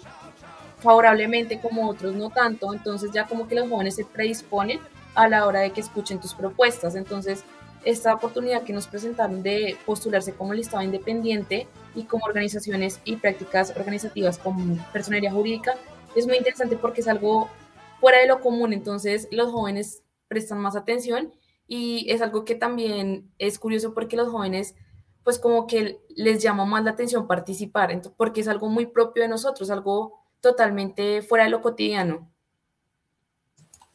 [0.79, 4.79] favorablemente como otros no tanto, entonces ya como que los jóvenes se predisponen
[5.15, 6.95] a la hora de que escuchen tus propuestas.
[6.95, 7.43] Entonces,
[7.85, 13.73] esta oportunidad que nos presentaron de postularse como listado independiente y como organizaciones y prácticas
[13.75, 15.75] organizativas como personería jurídica
[16.15, 17.49] es muy interesante porque es algo
[17.99, 18.73] fuera de lo común.
[18.73, 21.33] Entonces, los jóvenes prestan más atención
[21.67, 24.75] y es algo que también es curioso porque los jóvenes
[25.23, 29.29] pues como que les llama más la atención participar, porque es algo muy propio de
[29.29, 32.29] nosotros, algo totalmente fuera de lo cotidiano.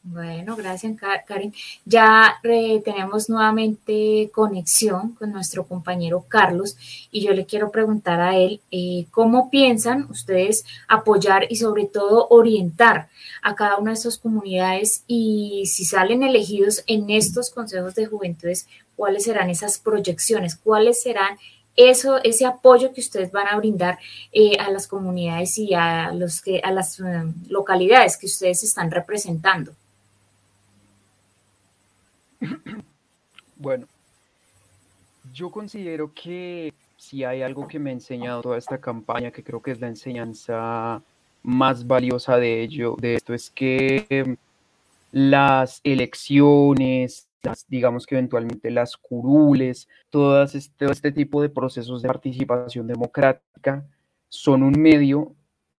[0.01, 0.95] Bueno, gracias
[1.27, 1.53] Karen.
[1.83, 6.77] Ya eh, tenemos nuevamente conexión con nuestro compañero Carlos
[7.11, 12.27] y yo le quiero preguntar a él eh, cómo piensan ustedes apoyar y sobre todo
[12.29, 13.09] orientar
[13.41, 18.67] a cada una de estas comunidades y si salen elegidos en estos consejos de juventudes,
[18.95, 21.37] cuáles serán esas proyecciones, cuáles serán
[21.75, 23.99] eso, ese apoyo que ustedes van a brindar
[24.31, 26.99] eh, a las comunidades y a, los que, a las
[27.49, 29.73] localidades que ustedes están representando.
[33.61, 33.87] Bueno,
[35.33, 39.61] yo considero que si hay algo que me ha enseñado toda esta campaña, que creo
[39.61, 41.01] que es la enseñanza
[41.43, 44.37] más valiosa de ello, de esto, es que
[45.11, 47.27] las elecciones,
[47.67, 53.85] digamos que eventualmente las curules, todas este, todo este tipo de procesos de participación democrática
[54.29, 55.33] son un medio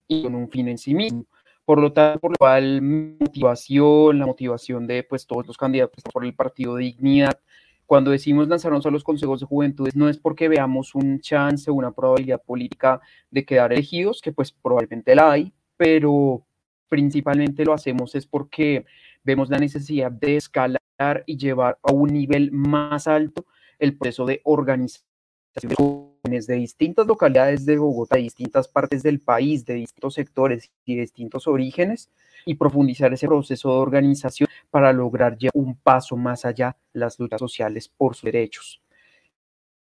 [0.07, 1.25] y son un fin en sí mismo.
[1.69, 6.25] Por lo tanto, por lo cual, motivación, la motivación de pues, todos los candidatos por
[6.25, 7.39] el partido Dignidad,
[7.85, 11.91] cuando decimos lanzarnos a los consejos de juventud, no es porque veamos un chance una
[11.91, 16.43] probabilidad política de quedar elegidos, que pues probablemente la hay, pero
[16.87, 18.87] principalmente lo hacemos es porque
[19.23, 20.79] vemos la necesidad de escalar
[21.27, 23.45] y llevar a un nivel más alto
[23.77, 29.75] el proceso de organización de distintas localidades de Bogotá, de distintas partes del país, de
[29.75, 32.09] distintos sectores y de distintos orígenes,
[32.45, 37.39] y profundizar ese proceso de organización para lograr llevar un paso más allá las luchas
[37.39, 38.81] sociales por sus derechos.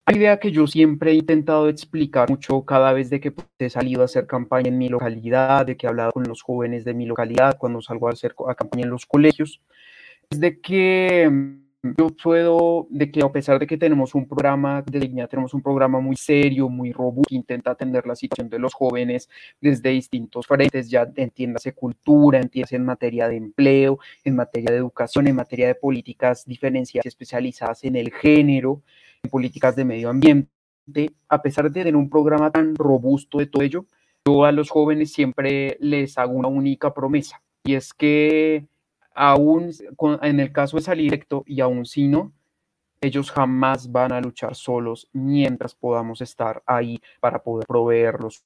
[0.08, 4.04] Una idea que yo siempre he intentado explicar mucho cada vez de que he salido
[4.04, 7.08] a hacer campaña en mi localidad, de que he hablado con los jóvenes de mi
[7.08, 9.62] localidad, cuando salgo a hacer campaña en los colegios,
[10.30, 11.58] es de que
[11.98, 15.62] yo puedo, de que a pesar de que tenemos un programa de dignidad, tenemos un
[15.62, 19.30] programa muy serio, muy robusto, que intenta atender la situación de los jóvenes
[19.62, 25.28] desde distintos frentes, ya entiéndase cultura, entiéndase en materia de empleo, en materia de educación,
[25.28, 28.82] en materia de políticas diferenciadas especializadas en el género,
[29.21, 30.50] en políticas de medio ambiente.
[31.30, 33.86] A pesar de tener un programa tan robusto de todo ello,
[34.26, 38.65] yo a los jóvenes siempre les hago una única promesa, y es que
[39.15, 39.71] aún
[40.21, 42.34] en el caso de salir directo y aún si no,
[43.01, 48.43] ellos jamás van a luchar solos mientras podamos estar ahí para poder proveerlos.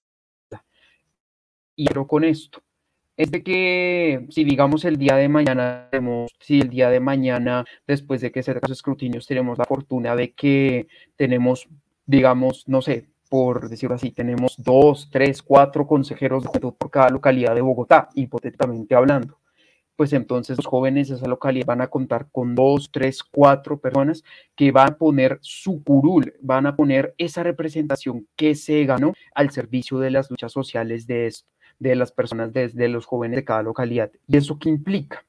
[1.75, 2.62] Y quiero con esto
[3.19, 5.89] es de que si digamos el día de mañana,
[6.39, 10.32] si el día de mañana, después de que se los escrutinios, tenemos la fortuna de
[10.32, 11.67] que tenemos,
[12.05, 17.55] digamos, no sé, por decirlo así, tenemos dos, tres, cuatro consejeros de por cada localidad
[17.55, 19.38] de Bogotá, hipotéticamente hablando.
[19.99, 24.23] Pues entonces los jóvenes de esa localidad van a contar con dos, tres, cuatro personas
[24.55, 29.51] que van a poner su curul, van a poner esa representación que se ganó al
[29.51, 33.62] servicio de las luchas sociales de esto de las personas, de, los jóvenes de cada
[33.62, 34.09] localidad.
[34.25, 35.25] ¿Y eso qué implica?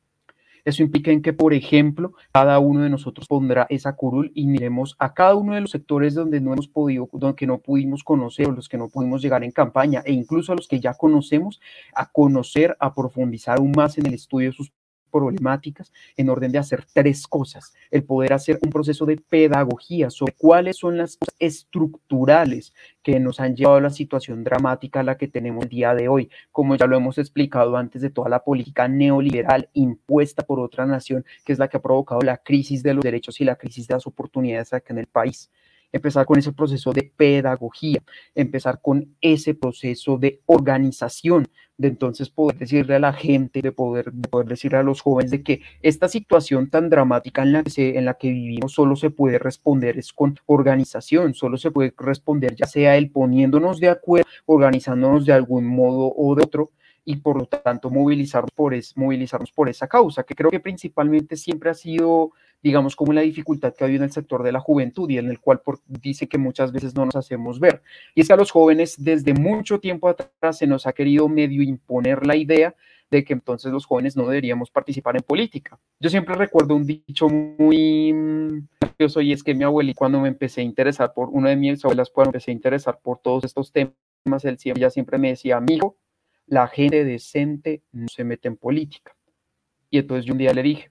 [0.64, 4.96] Eso implica en que, por ejemplo, cada uno de nosotros pondrá esa curul y miremos
[4.98, 8.52] a cada uno de los sectores donde no hemos podido, donde no pudimos conocer, o
[8.52, 11.60] los que no pudimos llegar en campaña, e incluso a los que ya conocemos,
[11.94, 14.72] a conocer, a profundizar aún más en el estudio de sus
[15.10, 17.74] problemáticas en orden de hacer tres cosas.
[17.90, 23.40] El poder hacer un proceso de pedagogía sobre cuáles son las cosas estructurales que nos
[23.40, 26.76] han llevado a la situación dramática a la que tenemos el día de hoy, como
[26.76, 31.52] ya lo hemos explicado antes de toda la política neoliberal impuesta por otra nación, que
[31.52, 34.06] es la que ha provocado la crisis de los derechos y la crisis de las
[34.06, 35.50] oportunidades acá en el país
[35.92, 38.02] empezar con ese proceso de pedagogía,
[38.34, 44.12] empezar con ese proceso de organización, de entonces poder decirle a la gente, de poder,
[44.30, 47.96] poder decirle a los jóvenes de que esta situación tan dramática en la, que se,
[47.96, 52.54] en la que vivimos solo se puede responder es con organización, solo se puede responder
[52.54, 56.70] ya sea el poniéndonos de acuerdo, organizándonos de algún modo o de otro,
[57.10, 61.36] y por lo tanto movilizarnos por, es, movilizarnos por esa causa, que creo que principalmente
[61.36, 64.60] siempre ha sido digamos, como la dificultad que ha habido en el sector de la
[64.60, 67.82] juventud y en el cual dice que muchas veces no nos hacemos ver.
[68.14, 71.62] Y es que a los jóvenes desde mucho tiempo atrás se nos ha querido medio
[71.62, 72.74] imponer la idea
[73.10, 75.78] de que entonces los jóvenes no deberíamos participar en política.
[75.98, 80.60] Yo siempre recuerdo un dicho muy curioso y es que mi abuelita cuando me empecé
[80.60, 84.44] a interesar por, una de mis abuelas cuando empecé a interesar por todos estos temas,
[84.44, 85.96] él siempre, ella siempre me decía, amigo,
[86.50, 89.16] la gente decente no se mete en política.
[89.88, 90.90] Y entonces yo un día le dije,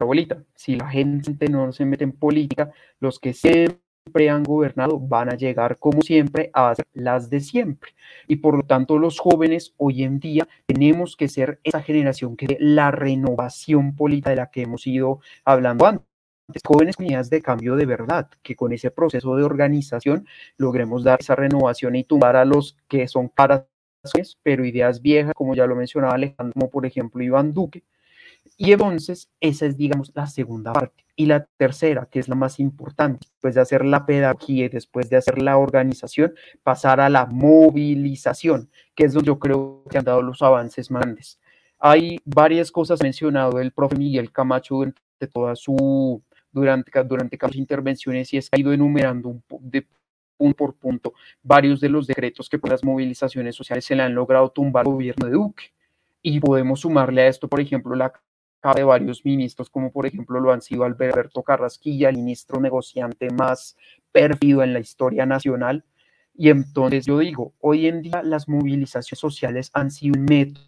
[0.00, 5.30] abuelita, si la gente no se mete en política, los que siempre han gobernado van
[5.30, 7.92] a llegar como siempre a hacer las de siempre.
[8.26, 12.56] Y por lo tanto los jóvenes hoy en día tenemos que ser esa generación que
[12.58, 16.08] la renovación política de la que hemos ido hablando antes
[16.64, 21.36] jóvenes comunidades de cambio de verdad, que con ese proceso de organización logremos dar esa
[21.36, 23.64] renovación y tumbar a los que son caras,
[24.42, 27.82] pero ideas viejas, como ya lo mencionaba Alejandro, como por ejemplo Iván Duque,
[28.56, 31.04] y entonces, esa es, digamos, la segunda parte.
[31.16, 35.16] Y la tercera, que es la más importante, después de hacer la pedagogía después de
[35.16, 40.22] hacer la organización, pasar a la movilización, que es donde yo creo que han dado
[40.22, 41.40] los avances más grandes.
[41.78, 45.00] Hay varias cosas mencionado el profe Miguel Camacho durante
[45.32, 49.86] toda su, durante, durante sus intervenciones y ha ido enumerando un, de
[50.38, 54.14] punto por punto varios de los decretos que por las movilizaciones sociales se le han
[54.14, 55.64] logrado tumbar al gobierno de Duque.
[56.22, 58.12] Y podemos sumarle a esto, por ejemplo, la
[58.74, 63.76] de varios ministros, como por ejemplo lo han sido Alberto Carrasquilla, el ministro negociante más
[64.12, 65.84] pérfido en la historia nacional.
[66.34, 70.64] Y entonces yo digo, hoy en día las movilizaciones sociales han sido un método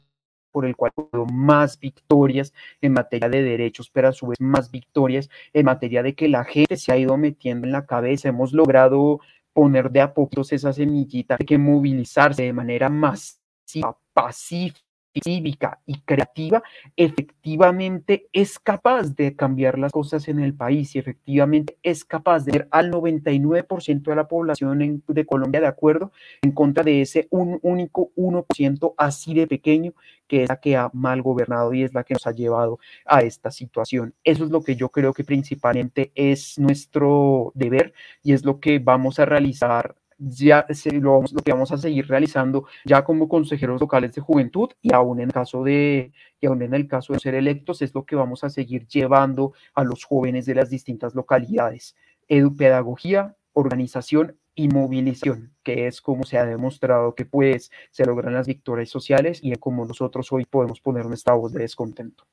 [0.53, 0.93] por el cual
[1.33, 6.15] más victorias en materia de derechos, pero a su vez más victorias en materia de
[6.15, 8.29] que la gente se ha ido metiendo en la cabeza.
[8.29, 9.21] Hemos logrado
[9.53, 14.81] poner de a poco esa semillita de que movilizarse de manera masiva, pacífica,
[15.15, 16.63] cívica y creativa,
[16.97, 22.53] efectivamente es capaz de cambiar las cosas en el país y efectivamente es capaz de
[22.53, 27.59] ver al 99% de la población de Colombia de acuerdo en contra de ese un
[27.63, 29.93] único 1% así de pequeño
[30.31, 33.23] que es la que ha mal gobernado y es la que nos ha llevado a
[33.23, 34.15] esta situación.
[34.23, 37.93] Eso es lo que yo creo que principalmente es nuestro deber
[38.23, 42.67] y es lo que vamos a realizar ya lo, lo, que vamos a seguir realizando
[42.85, 46.75] ya como consejeros locales de juventud y aún en el caso de y aún en
[46.75, 50.47] el caso de ser electos es lo que vamos a seguir llevando a los jóvenes
[50.47, 51.97] de las distintas localidades.
[52.29, 58.47] Edupedagogía, organización y movilización, que es como se ha demostrado que pues se logran las
[58.47, 62.27] victorias sociales y como nosotros hoy podemos poner nuestra voz de descontento.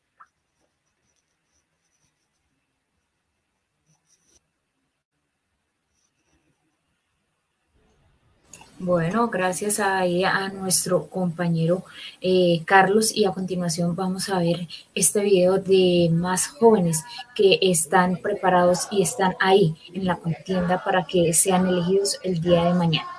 [8.80, 10.06] Bueno, gracias a,
[10.50, 11.84] nuestro compañero
[12.22, 17.04] eh, Carlos y a continuación vamos a ver este video de más jóvenes
[17.34, 22.66] que están preparados y están ahí en la contienda para que sean elegidos el día
[22.66, 23.17] de mañana.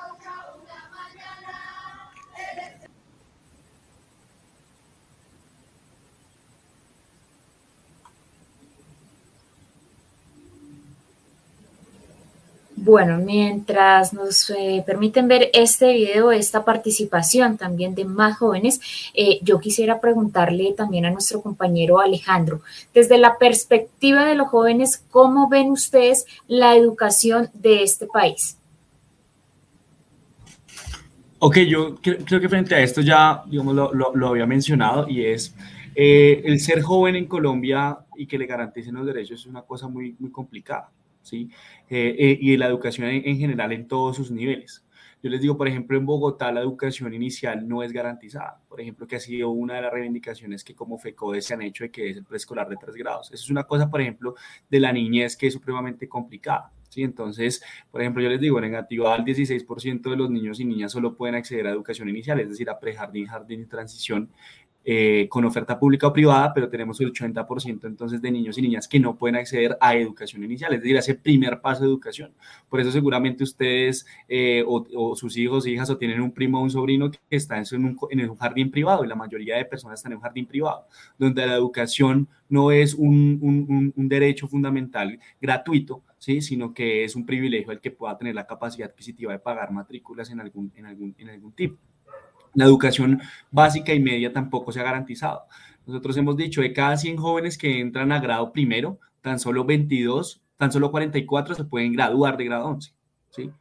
[12.89, 18.81] Bueno, mientras nos eh, permiten ver este video, esta participación también de más jóvenes,
[19.13, 22.63] eh, yo quisiera preguntarle también a nuestro compañero Alejandro,
[22.95, 28.57] desde la perspectiva de los jóvenes, ¿cómo ven ustedes la educación de este país?
[31.41, 35.55] Ok, yo creo que frente a esto ya, lo, había mencionado y es
[35.95, 39.89] eh, el ser joven en Colombia y que le garanticen los derechos es una cosa
[39.89, 40.91] muy complicada.
[41.33, 41.49] Eh,
[41.89, 44.85] eh, y la educación en, general en todos sus niveles.
[45.21, 48.61] Yo les digo, por ejemplo, en Bogotá la educación inicial no es garantizada.
[48.69, 51.85] Por ejemplo, que ha sido una de las reivindicaciones que como FECODE se han hecho
[51.85, 53.27] de que es el preescolar de tres grados.
[53.33, 54.37] Eso es una cosa, por ejemplo,
[54.71, 56.73] de la niñez que es supremamente complicada.
[56.89, 57.03] ¿sí?
[57.03, 61.17] Entonces, por ejemplo, yo les digo, negativo al 16% de los niños y niñas solo
[61.17, 64.31] pueden acceder a educación inicial, es decir, a prejardín, jardín y transición.
[64.85, 68.89] Eh, con oferta pública o privada, pero tenemos el 80% entonces de niños y niñas
[68.89, 72.33] que no pueden acceder a educación inicial, es decir, a ese primer paso de educación.
[72.71, 76.71] Por eso seguramente ustedes eh, o, sus hijos hijas o tienen un primo o un
[76.71, 80.23] sobrino que está en un, jardín privado y la mayoría de personas están en un
[80.23, 80.87] jardín privado,
[81.19, 86.41] donde la educación no es un derecho fundamental gratuito, ¿sí?
[86.41, 90.31] sino que es un privilegio el que pueda tener la capacidad adquisitiva de pagar matrículas
[90.31, 91.77] en algún, en algún, en algún tipo.
[92.59, 93.21] La educación
[93.53, 95.45] básica y media tampoco se ha garantizado.
[95.87, 100.43] Nosotros hemos dicho, de cada 100 jóvenes que entran a grado primero, tan solo 22,
[100.57, 102.93] tan solo 44 se pueden graduar de grado 11.
[103.31, 103.53] ¿sí?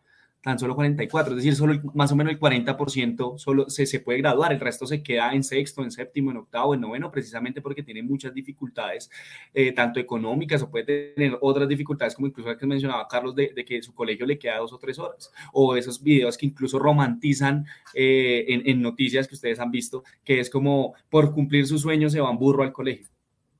[0.41, 4.19] Tan solo 44, es decir, solo más o menos el 40% solo se, se puede
[4.19, 7.83] graduar, el resto se queda en sexto, en séptimo, en octavo, en noveno, precisamente porque
[7.83, 9.09] tiene muchas dificultades,
[9.53, 13.53] eh, tanto económicas o puede tener otras dificultades, como incluso la que mencionaba Carlos, de,
[13.65, 17.65] que su colegio le queda dos o tres horas, o esos videos que incluso romantizan
[17.93, 22.13] eh, en, en noticias que ustedes han visto, que es como por cumplir sus sueños
[22.13, 23.16] se van burro al colegio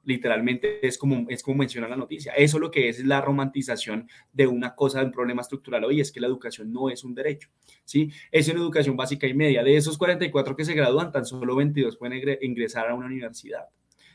[0.08, 2.32] literalmente es como, es como menciona la noticia.
[2.32, 5.99] Eso lo que es es la romantización de una cosa, de un problema estructural hoy,
[5.99, 7.49] es que la educación no es un derecho,
[7.84, 8.10] ¿sí?
[8.32, 9.64] Es una educación básica y media.
[9.64, 13.66] De esos 44 que se gradúan, tan solo 22 pueden ingresar a una universidad,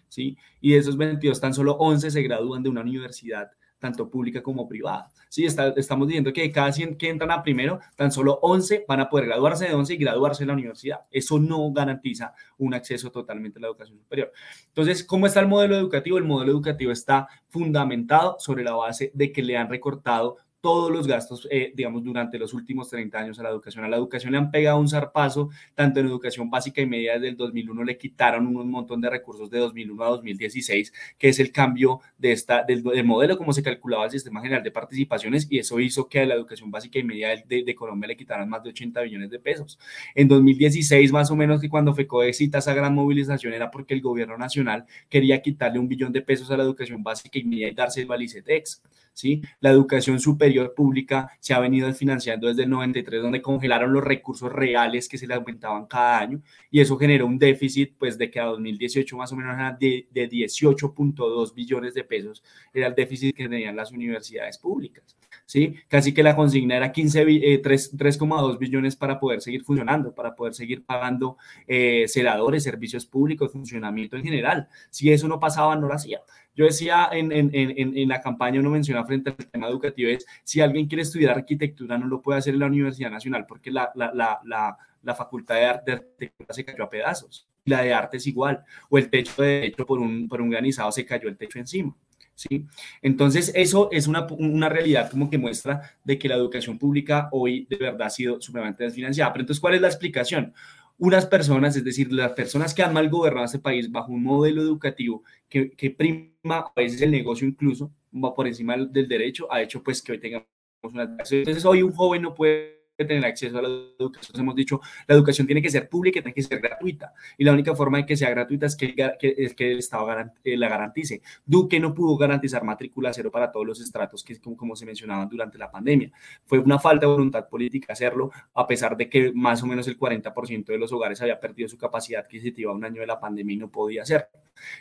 [0.09, 0.37] ¿sí?
[0.63, 3.51] Y de esos 22, tan solo 11 se gradúan de una universidad
[3.83, 5.11] tanto pública como privada.
[5.29, 9.11] Sí, estamos diciendo que cada 100 que entran a primero, tan solo 11 van a
[9.11, 11.01] poder graduarse de 11 y graduarse en la universidad.
[11.11, 14.33] Eso no garantiza un acceso totalmente a la educación superior.
[14.69, 16.17] Entonces, ¿cómo está el modelo educativo?
[16.17, 21.09] El modelo educativo está fundamentado sobre la base de que le han recortado todos los
[21.09, 23.85] gastos, eh, digamos, durante los últimos 30 años a la educación.
[23.85, 27.29] A la educación le han pegado un zarpazo, tanto en educación básica y media desde
[27.29, 31.51] el 2001 le quitaron un montón de recursos de 2001 a 2016, que es el
[31.51, 35.81] cambio de esta, del, modelo como se calculaba el sistema general de participaciones y eso
[35.81, 39.01] hizo que a la educación básica y media de, Colombia le quitaran más de 80
[39.03, 39.81] billones de pesos.
[40.15, 44.01] En 2016, más o menos que cuando FECODE cita esa gran movilización era porque el
[44.01, 47.75] gobierno nacional quería quitarle un billón de pesos a la educación básica y media y
[47.75, 48.81] darse el ICETEX.
[49.13, 49.43] ¿Sí?
[49.61, 54.53] La educación superior pública se ha venido financiando desde el 93, donde congelaron los recursos
[54.53, 58.41] reales que se le aumentaban cada año y eso generó un déficit, pues de que
[58.41, 62.43] a 2018 más o menos era de, de 18.2 billones de pesos,
[62.73, 65.17] era el déficit que tenían las universidades públicas.
[65.53, 65.75] ¿Sí?
[65.87, 67.27] Casi que la consigna era 15,
[67.63, 71.37] 3,2 eh, billones para poder seguir funcionando, para poder seguir pagando
[71.67, 74.67] eh, servicios públicos, funcionamiento en general.
[74.89, 76.23] Si eso no pasaba, no lo hacía.
[76.57, 80.63] Yo decía en, en, en, la campaña, uno menciona frente al tema educativo, es si
[80.63, 84.11] alguien quiere estudiar arquitectura, no lo puede hacer en la Universidad Nacional, porque la, la,
[84.15, 87.47] la, la, Facultad de, Arte, de Arquitectura se cayó a pedazos.
[87.67, 90.91] La de arte es igual, o el techo de derecho por un, por un granizado
[90.93, 91.95] se cayó el techo encima.
[92.35, 92.67] ¿Sí?
[93.01, 97.67] Entonces, eso es una, una, realidad como que muestra de que la educación pública hoy
[97.69, 99.33] de verdad ha sido supremamente desfinanciada.
[99.33, 100.53] Pero entonces, ¿cuál es la explicación?
[100.99, 104.63] Unas personas, es decir, las personas que han mal gobernado este país bajo un modelo
[104.63, 107.91] educativo que, que prima a veces el negocio incluso
[108.35, 110.47] por encima del derecho, ha hecho pues que hoy tengamos
[110.83, 111.05] una...
[111.05, 113.69] Entonces, hoy un joven no puede tener acceso a la
[113.99, 114.41] educación.
[114.41, 117.13] Hemos dicho, la educación tiene que ser pública y tiene que ser gratuita.
[117.39, 120.57] Y la única forma de que sea gratuita es que, es que el Estado eh,
[120.57, 121.23] la garantice.
[121.45, 125.29] Duque no pudo garantizar matrícula cero para todos los estratos, que como, como se mencionaban
[125.29, 126.11] durante la pandemia.
[126.45, 129.99] Fue una falta de voluntad política hacerlo, a pesar de que más o menos el
[129.99, 133.59] 40% de los hogares había perdido su capacidad adquisitiva un año de la pandemia y
[133.59, 134.29] no podía hacerlo.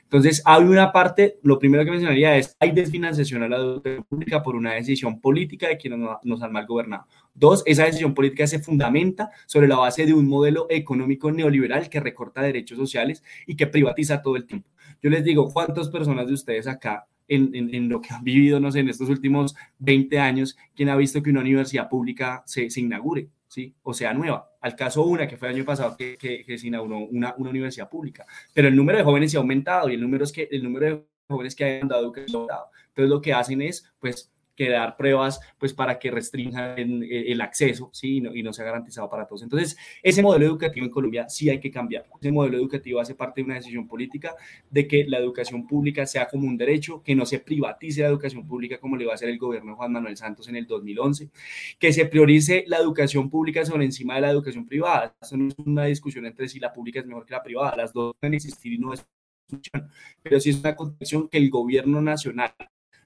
[0.03, 4.43] Entonces, hay una parte, lo primero que mencionaría es, hay desfinanciación a la educación pública
[4.43, 7.05] por una decisión política de quienes nos han mal gobernado.
[7.33, 11.99] Dos, esa decisión política se fundamenta sobre la base de un modelo económico neoliberal que
[11.99, 14.69] recorta derechos sociales y que privatiza todo el tiempo.
[15.01, 18.71] Yo les digo, ¿cuántas personas de ustedes acá en, en, lo que han vivido, no
[18.71, 22.81] sé, en estos últimos 20 años, quién ha visto que una universidad pública se, se
[22.81, 23.73] inaugure, ¿sí?
[23.83, 24.49] O sea, nueva.
[24.59, 27.89] Al caso una, que fue el año pasado que, que, se inauguró una, una, universidad
[27.89, 28.25] pública.
[28.53, 30.85] Pero el número de jóvenes se ha aumentado y el número, es que, el número
[30.85, 32.69] de jóvenes que han dado que ha aumentado.
[32.89, 34.30] Entonces, lo que hacen es, pues,
[34.65, 38.17] que dar pruebas pues para que restrinjan el, acceso ¿sí?
[38.17, 39.41] y, no, y no sea garantizado para todos.
[39.41, 42.05] Entonces, ese modelo educativo en Colombia sí hay que cambiar.
[42.19, 44.35] Ese modelo educativo hace parte de una decisión política
[44.69, 48.45] de que la educación pública sea como un derecho, que no se privatice la educación
[48.47, 51.29] pública como le va a hacer el gobierno Juan Manuel Santos en el 2011,
[51.79, 55.15] que se priorice la educación pública sobre encima de la educación privada.
[55.19, 57.93] Esto no es una discusión entre si la pública es mejor que la privada, las
[57.93, 59.05] dos pueden existir y no es
[60.23, 62.53] pero sí es una condición que el gobierno nacional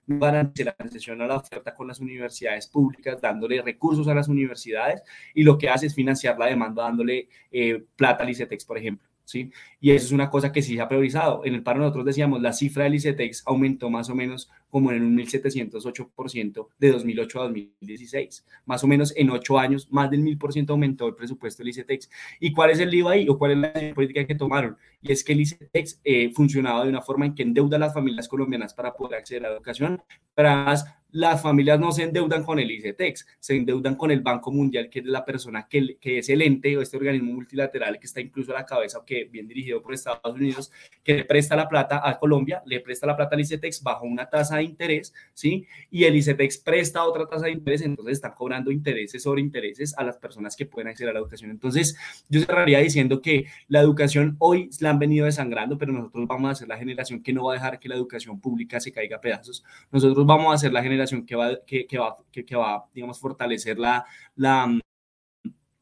[0.08, 5.02] garantice la concesión a la oferta con las universidades públicas, dándole recursos a las universidades
[5.34, 9.08] y lo que hace es financiar la demanda dándole eh, plata al ICETEX, por ejemplo.
[9.24, 9.52] ¿Sí?
[9.80, 11.44] Y eso es una cosa que sí se ha priorizado.
[11.46, 15.04] En el paro nosotros decíamos, la cifra del ICETEX aumentó más o menos como en
[15.04, 18.46] un 1.708% de 2008 a 2016.
[18.66, 22.10] Más o menos en ocho años, más del 1.000% aumentó el presupuesto del ICETEX.
[22.42, 24.76] ¿Y cuál es el lío ahí o cuál es la política que tomaron?
[25.02, 27.94] Y es que el ICETEX eh, funcionaba de una forma en que endeuda a las
[27.94, 30.04] familias colombianas para poder acceder a la educación,
[30.36, 30.84] además
[31.16, 35.00] las familias no se endeudan con el ICETEX, se endeudan con el Banco Mundial, que
[35.00, 38.52] es la persona que, que, es el ente o este organismo multilateral que está incluso
[38.52, 40.74] a la cabeza, que bien dirigido por Estados Unidos,
[41.06, 44.30] que le presta la plata a Colombia, le presta la plata al ICETEX bajo una
[44.30, 45.66] tasa de interés, ¿sí?
[45.90, 50.04] Y el ICETEX presta otra tasa de interés, entonces están cobrando intereses sobre intereses a
[50.04, 51.52] las personas que pueden acceder a la educación.
[51.52, 51.98] Entonces,
[52.30, 56.56] yo cerraría diciendo que la educación hoy la han venido desangrando, pero nosotros vamos a
[56.56, 59.22] ser la generación que no va a dejar que la educación pública se caiga a
[59.22, 59.64] pedazos.
[59.92, 63.78] Nosotros vamos a ser la generación que va, que, va, que, que va digamos, fortalecer
[63.78, 64.06] la,
[64.36, 64.80] la,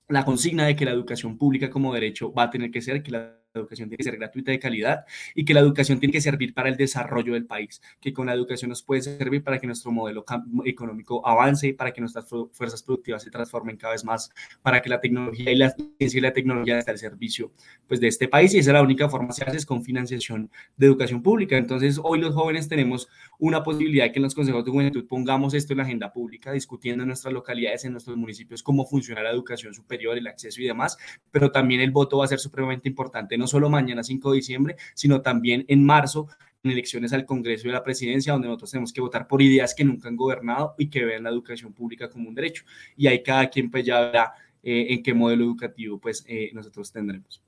[0.07, 3.11] la consigna de que la educación pública como derecho va a tener que ser, que
[3.11, 6.53] la educación tiene que ser gratuita de calidad y que la educación tiene que servir
[6.53, 9.91] para el desarrollo del país, que con la educación nos puede servir para que nuestro
[9.91, 10.25] modelo
[10.65, 14.31] económico avance, para que nuestras fuerzas productivas se transformen cada vez más,
[14.61, 17.51] para que la tecnología y la ciencia y la tecnología estén al servicio
[17.87, 20.49] pues, de este país y esa es la única forma se hace es con financiación
[20.77, 21.57] de educación pública.
[21.57, 23.07] Entonces, hoy los jóvenes tenemos
[23.39, 27.03] una posibilidad que en los consejos de juventud pongamos esto en la agenda pública, discutiendo
[27.03, 30.97] en nuestras localidades, en nuestros municipios, cómo funciona la educación superior, el acceso y demás,
[31.31, 34.75] pero también el voto va a ser supremamente importante no solo mañana 5 de diciembre,
[34.95, 36.29] sino también en marzo
[36.63, 39.75] en elecciones al Congreso y a la Presidencia, donde nosotros tenemos que votar por ideas
[39.75, 42.63] que nunca han gobernado y que vean la educación pública como un derecho.
[42.95, 44.31] Y ahí cada quien pues ya verá
[44.63, 47.43] eh, en qué modelo educativo pues eh, nosotros tendremos.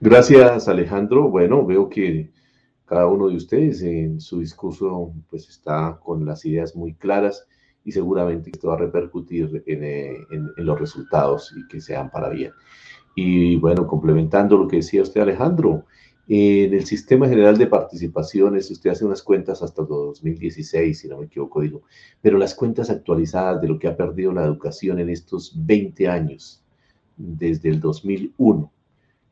[0.00, 1.28] Gracias Alejandro.
[1.28, 2.30] Bueno, veo que
[2.84, 7.44] cada uno de ustedes en su discurso pues está con las ideas muy claras
[7.84, 12.28] y seguramente esto va a repercutir en, eh, en los resultados y que sean para
[12.28, 12.52] bien.
[13.18, 15.86] Y bueno, complementando lo que decía usted, Alejandro,
[16.28, 21.24] en el Sistema General de Participaciones, usted hace unas cuentas hasta 2016, si no me
[21.24, 21.82] equivoco, digo,
[22.20, 26.62] pero las cuentas actualizadas de lo que ha perdido la educación en estos 20 años,
[27.16, 28.70] desde el 2001,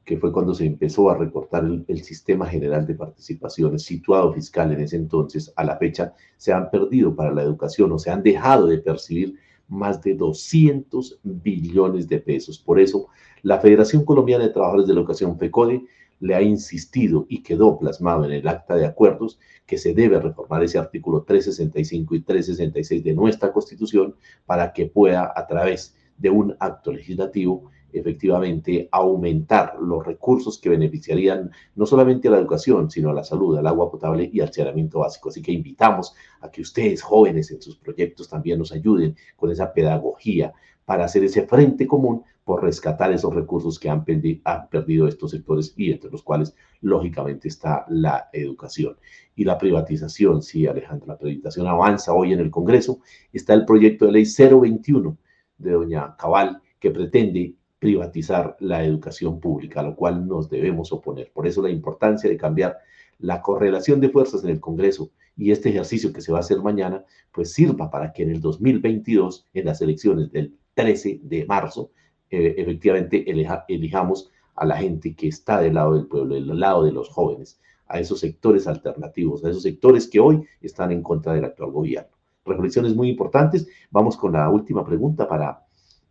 [0.03, 4.81] que fue cuando se empezó a recortar el, Sistema General de Participaciones, situado fiscal en
[4.81, 8.67] ese entonces, a la fecha, se han perdido para la educación o se han dejado
[8.67, 9.35] de percibir
[9.69, 12.59] más de 200 billones de pesos.
[12.59, 13.09] Por eso,
[13.43, 15.85] la Federación Colombiana de Trabajadores de la Educación, FECODE,
[16.21, 20.63] le ha insistido y quedó plasmado en el acta de acuerdos que se debe reformar
[20.63, 24.15] ese artículo 365 y 366 de nuestra Constitución
[24.47, 31.51] para que pueda, a través de un acto legislativo, efectivamente aumentar los recursos que beneficiarían
[31.75, 35.01] no solamente a la educación, sino a la salud, al agua potable y al saneamiento
[35.01, 35.29] básico.
[35.29, 39.73] Así que invitamos a que ustedes, jóvenes, en sus proyectos también nos ayuden con esa
[39.73, 40.53] pedagogía
[40.85, 45.93] para hacer ese frente común por rescatar esos recursos que han, perdido estos sectores y
[45.93, 48.99] entre los cuales, lógicamente, está la educación.
[49.35, 53.01] Y la privatización, sí, Alejandro, la privatización avanza hoy en el Congreso.
[53.33, 55.17] Está el proyecto de ley 021
[55.57, 61.31] de doña Cabal, que pretende privatizar la educación pública, a lo cual nos debemos oponer.
[61.35, 62.79] Por eso la importancia de cambiar
[63.19, 66.63] la correlación de fuerzas en el Congreso y este ejercicio que se va a hacer
[66.63, 71.91] mañana, pues sirva para que en el 2022, en las elecciones del 13 de marzo,
[72.31, 73.23] eh, efectivamente
[73.69, 77.61] elijamos a la gente que está del lado del pueblo, del lado de los jóvenes,
[77.87, 82.17] a esos sectores alternativos, a esos sectores que hoy están en contra del actual gobierno.
[82.47, 83.69] Reflexiones muy importantes.
[83.91, 85.67] Vamos con la última pregunta para,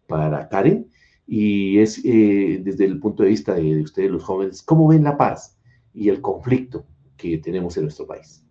[0.05, 0.87] para Karen
[1.25, 5.17] y es eh, desde el punto de vista de, ustedes los jóvenes, ¿cómo ven la
[5.17, 5.57] paz
[5.93, 6.85] y el conflicto
[7.17, 8.43] que tenemos en nuestro país?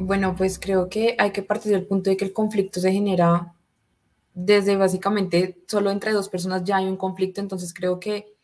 [0.00, 3.54] Bueno, pues creo que hay que partir del punto de que el conflicto se genera
[4.34, 8.36] desde básicamente solo entre dos personas ya hay un conflicto, entonces creo que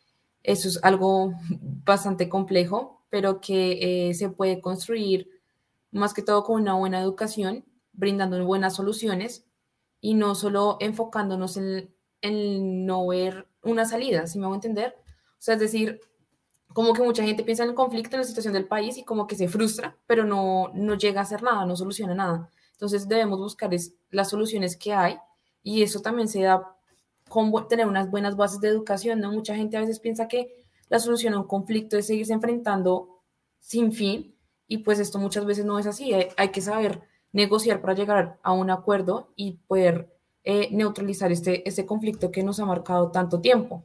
[0.42, 1.32] eso es algo
[1.84, 5.28] bastante complejo, pero que eh, se puede construir
[5.92, 9.46] más que todo con una buena educación, brindando buenas soluciones
[10.00, 11.93] y no solo enfocándonos en,
[12.24, 14.96] el no ver una salida, si me hago entender.
[14.98, 16.00] O sea, es decir,
[16.72, 19.26] como que mucha gente piensa en el conflicto, en la situación del país y como
[19.26, 22.50] que se frustra, pero no, no llega a hacer nada, no soluciona nada.
[22.72, 23.70] Entonces debemos buscar
[24.10, 25.18] las soluciones que hay
[25.62, 26.76] y eso también se da
[27.28, 29.30] con tener unas buenas bases de educación, ¿no?
[29.30, 33.22] Mucha gente a veces piensa que la solución a un conflicto es seguirse enfrentando
[33.60, 34.34] sin fin
[34.66, 37.02] y pues esto muchas veces no es así, hay, que saber
[37.32, 40.13] negociar para llegar a un acuerdo y poder
[40.46, 43.82] eh, neutralizar este, este conflicto que nos ha marcado tanto tiempo.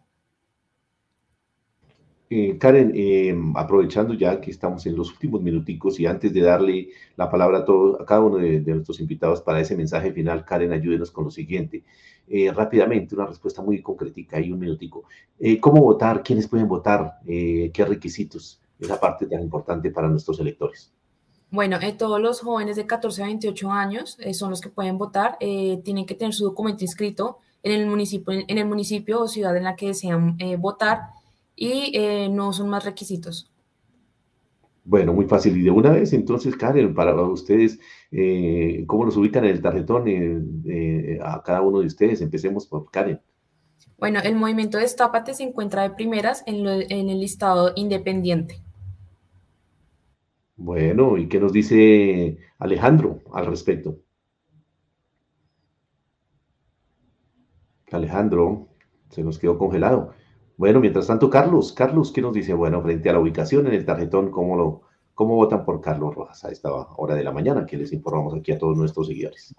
[2.29, 6.89] Eh, Karen, eh, aprovechando ya que estamos en los últimos minuticos y antes de darle
[7.15, 10.73] la palabra a, todos, a cada uno de, nuestros invitados para ese mensaje final, Karen,
[10.73, 11.83] ayúdenos con lo siguiente.
[12.53, 15.05] Rápidamente, una respuesta muy concretica y un minutico.
[15.59, 16.21] ¿Cómo votar?
[16.21, 17.19] ¿Quiénes pueden votar?
[17.25, 18.61] ¿Qué requisitos?
[18.79, 20.93] Esa parte tan importante para nuestros electores.
[21.51, 25.37] Bueno, todos los jóvenes de 14 a 28 años son los que pueden votar.
[25.39, 29.63] tienen que tener su documento inscrito en el municipio, en el municipio o ciudad en
[29.63, 31.09] la que desean votar
[31.59, 33.51] y eh, no son más requisitos.
[34.85, 35.57] Bueno, muy fácil.
[35.57, 37.79] Y de una vez, entonces, Karen, para ustedes,
[38.11, 42.21] eh, ¿cómo nos ubican en el tarjetón eh, a cada uno de ustedes?
[42.21, 43.19] Empecemos por Karen.
[43.99, 48.61] Bueno, el movimiento Destápate se encuentra de primeras en, en el listado independiente.
[50.59, 53.99] Bueno, ¿y qué nos dice Alejandro al respecto?
[57.91, 58.67] Alejandro,
[59.09, 60.13] se nos quedó congelado.
[60.57, 62.53] Bueno, mientras tanto, Carlos, Carlos, ¿qué nos dice?
[62.53, 64.81] Bueno, frente a la ubicación en el tarjetón, ¿cómo, lo,
[65.13, 67.65] cómo votan por Carlos Rojas a esta hora de la mañana?
[67.65, 69.55] Que les informamos aquí a todos nuestros seguidores.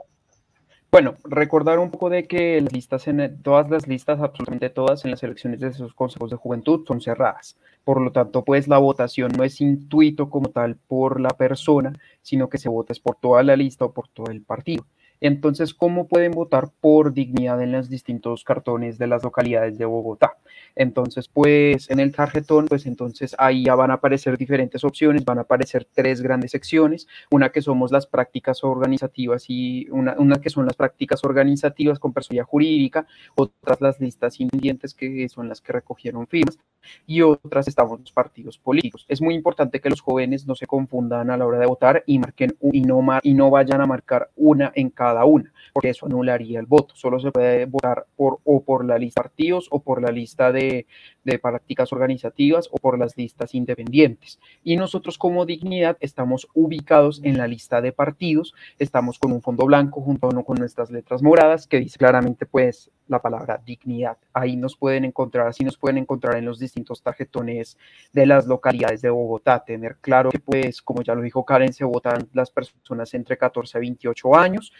[0.92, 5.12] Bueno, recordar un poco de que las listas, en todas las listas, absolutamente todas en
[5.12, 7.56] las elecciones de esos consejos de juventud son cerradas.
[7.84, 12.48] Por lo tanto, pues la votación no es intuito como tal por la persona, sino
[12.48, 14.84] que se vota por toda la lista o por todo el partido.
[15.20, 20.38] Entonces, ¿cómo pueden votar por dignidad en los distintos cartones de las localidades de Bogotá?
[20.74, 25.38] Entonces, pues en el tarjetón, pues entonces ahí ya van a aparecer diferentes opciones, van
[25.38, 30.66] a aparecer tres grandes secciones, una que somos las prácticas organizativas y una, que son
[30.66, 36.26] las prácticas organizativas con personalidad jurídica, otras las listas independientes que son las que recogieron
[36.26, 36.58] firmas
[37.06, 39.04] y otras estamos los partidos políticos.
[39.08, 42.18] Es muy importante que los jóvenes no se confundan a la hora de votar y
[42.18, 46.06] marquen y no, y no vayan a marcar una en cada cada una, porque eso
[46.06, 46.94] anularía el voto.
[46.94, 50.52] Solo se puede votar por o por la lista de partidos o por la lista
[50.52, 50.86] de,
[51.24, 54.38] de prácticas organizativas o por las listas independientes.
[54.64, 59.66] Y nosotros como dignidad estamos ubicados en la lista de partidos, estamos con un fondo
[59.66, 64.16] blanco junto con nuestras letras moradas que dice claramente pues la palabra dignidad.
[64.32, 67.76] Ahí nos pueden encontrar, así nos pueden encontrar en los distintos tarjetones
[68.12, 69.62] de las localidades de Bogotá.
[69.64, 73.76] Tener claro que, pues, como ya lo dijo Karen, se votan las personas entre 14
[73.76, 74.72] a 28 años.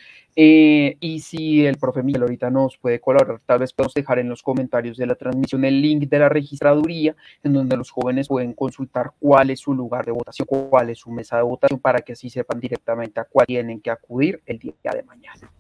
[0.42, 4.30] Eh, y si el profe Miguel ahorita nos puede colaborar, tal vez podemos dejar en
[4.30, 8.54] los comentarios de la transmisión el link de la registraduría, en donde los jóvenes pueden
[8.54, 12.14] consultar cuál es su lugar de votación, cuál es su mesa de votación, para que
[12.14, 15.52] así sepan directamente a cuál tienen que acudir el día de mañana.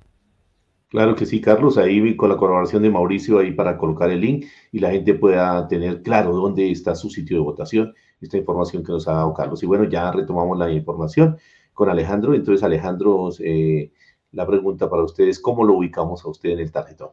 [0.88, 4.46] Claro que sí, Carlos, ahí con la colaboración de Mauricio ahí para colocar el link
[4.72, 8.92] y la gente pueda tener claro dónde está su sitio de votación, esta información que
[8.92, 9.62] nos ha dado Carlos.
[9.62, 11.36] Y bueno, ya retomamos la información
[11.74, 12.32] con Alejandro.
[12.34, 13.90] Entonces, Alejandro, eh,
[14.32, 17.10] la pregunta para ustedes, ¿cómo lo ubicamos a usted en el tarjetón?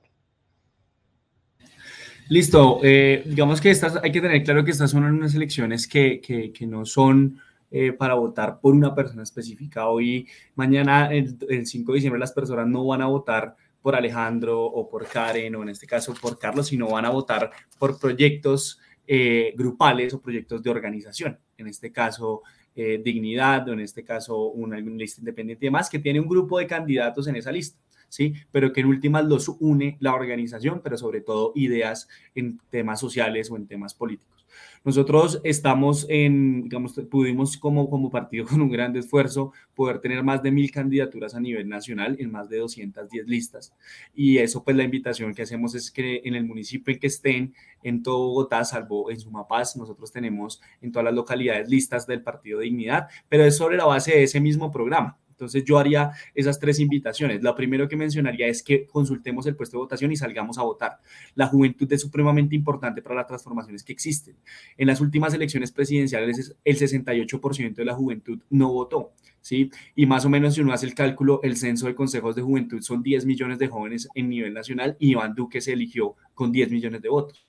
[2.29, 6.19] Listo, eh, digamos que estas, hay que tener claro que estas son unas elecciones que,
[6.19, 7.39] que, no son
[7.71, 9.87] eh, para votar por una persona específica.
[9.87, 14.65] Hoy, mañana, el, el 5 de diciembre, las personas no van a votar por Alejandro
[14.65, 18.79] o por Karen o en este caso por Carlos, sino van a votar por proyectos
[19.09, 21.39] eh, grupales o proyectos de organización.
[21.57, 22.41] En este caso,
[22.77, 26.59] eh, Dignidad o en este caso una, lista independiente y demás, que tiene un grupo
[26.59, 27.79] de candidatos en esa lista.
[28.07, 28.35] ¿sí?
[28.51, 33.49] Pero que en últimas los une la organización, pero sobre todo ideas en temas sociales
[33.49, 34.36] o en temas políticos.
[34.83, 40.41] Nosotros estamos en, digamos, pudimos como, como partido con un gran esfuerzo poder tener más
[40.41, 43.73] de mil candidaturas a nivel nacional en más de 210 listas.
[44.15, 47.53] Y eso, pues la invitación que hacemos es que en el municipio en que estén,
[47.83, 52.59] en todo Bogotá, salvo en Sumapaz, nosotros tenemos en todas las localidades listas del Partido
[52.59, 55.17] Dignidad, pero es sobre la base de ese mismo programa.
[55.37, 57.43] Entonces yo haría esas tres invitaciones.
[57.43, 60.99] Lo primero que mencionaría es que consultemos el puesto de votación y salgamos a votar.
[61.35, 64.35] La juventud es supremamente importante para las transformaciones que existen.
[64.77, 69.13] En las últimas elecciones presidenciales el 68% de la juventud no votó.
[69.41, 69.69] ¿Sí?
[69.95, 72.81] Y más o menos si uno hace el cálculo, el censo de consejos de juventud
[72.81, 76.71] son 10 millones de jóvenes en nivel nacional y Iván Duque se eligió con 10
[76.71, 77.46] millones de votos.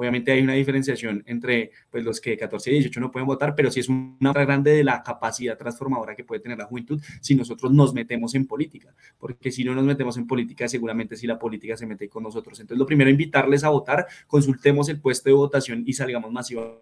[0.00, 3.70] Obviamente hay una diferenciación entre pues, los que 14 y 18 no pueden votar, pero
[3.70, 7.70] sí es una grande de la capacidad transformadora que puede tener la juventud si nosotros
[7.70, 11.76] nos metemos en política, porque si no nos metemos en política, seguramente si la política
[11.76, 12.58] se mete con nosotros.
[12.58, 16.80] Entonces, lo primero, invitarles a votar, consultemos el puesto de votación y salgamos masivamente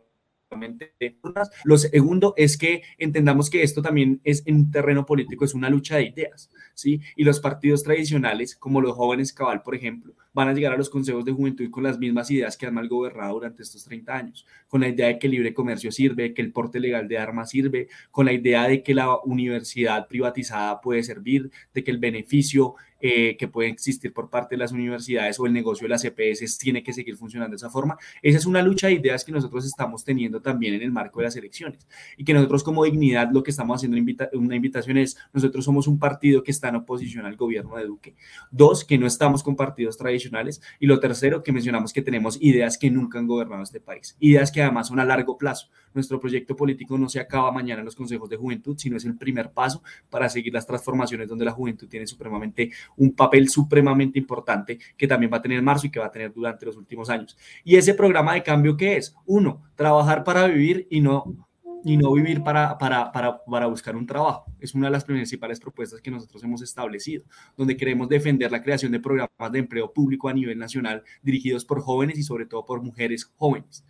[1.64, 5.96] lo segundo es que entendamos que esto también es en terreno político, es una lucha
[5.96, 7.00] de ideas, ¿sí?
[7.16, 10.88] Y los partidos tradicionales, como los jóvenes cabal, por ejemplo, van a llegar a los
[10.88, 14.46] consejos de juventud con las mismas ideas que han mal gobernado durante estos 30 años,
[14.68, 17.50] con la idea de que el libre comercio sirve, que el porte legal de armas
[17.50, 22.74] sirve, con la idea de que la universidad privatizada puede servir, de que el beneficio
[23.00, 26.58] eh, que puede existir por parte de las universidades o el negocio de las EPS
[26.58, 27.96] tiene que seguir funcionando de esa forma.
[28.22, 31.26] Esa es una lucha de ideas que nosotros estamos teniendo también en el marco de
[31.26, 31.86] las elecciones
[32.16, 33.96] y que nosotros como dignidad lo que estamos haciendo
[34.32, 38.14] una invitación es, nosotros somos un partido que está en oposición al gobierno de Duque.
[38.50, 40.60] Dos, que no estamos con partidos tradicionales.
[40.80, 44.16] Y lo tercero, que mencionamos que tenemos ideas que nunca han gobernado este país.
[44.20, 45.68] Ideas que además son a largo plazo.
[45.94, 49.16] Nuestro proyecto político no se acaba mañana en los consejos de juventud, sino es el
[49.16, 54.78] primer paso para seguir las transformaciones donde la juventud tiene supremamente un papel supremamente importante
[54.96, 57.36] que también va a tener marzo y que va a tener durante los últimos años.
[57.64, 59.14] Y ese programa de cambio, ¿qué es?
[59.26, 61.48] Uno, trabajar para vivir y no
[61.84, 64.52] y no vivir para, para, para, para, buscar un trabajo.
[64.58, 67.24] Es una de las principales propuestas que nosotros hemos establecido,
[67.56, 71.80] donde queremos defender la creación de programas de empleo público a nivel nacional dirigidos por
[71.80, 73.84] jóvenes y sobre todo por mujeres jóvenes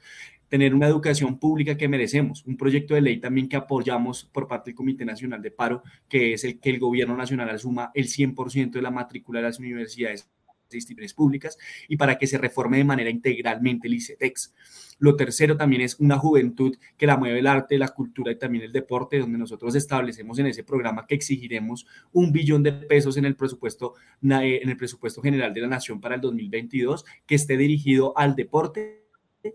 [0.49, 4.71] tener una educación pública que merecemos, un proyecto de ley también que apoyamos por parte
[4.71, 8.71] del Comité Nacional de Paro, que es el que el gobierno nacional asuma el 100%
[8.71, 10.29] de la matrícula de las universidades
[10.71, 11.57] e instituciones públicas
[11.89, 14.55] y para que se reforme de manera integralmente el ICETEX.
[14.99, 18.65] Lo tercero también es una juventud que la mueve el arte, la cultura y también
[18.65, 23.25] el deporte, donde nosotros establecemos en ese programa que exigiremos un billón de pesos en
[23.25, 28.13] el presupuesto, en el presupuesto general de la Nación para el 2022, que esté dirigido
[28.19, 29.08] al deporte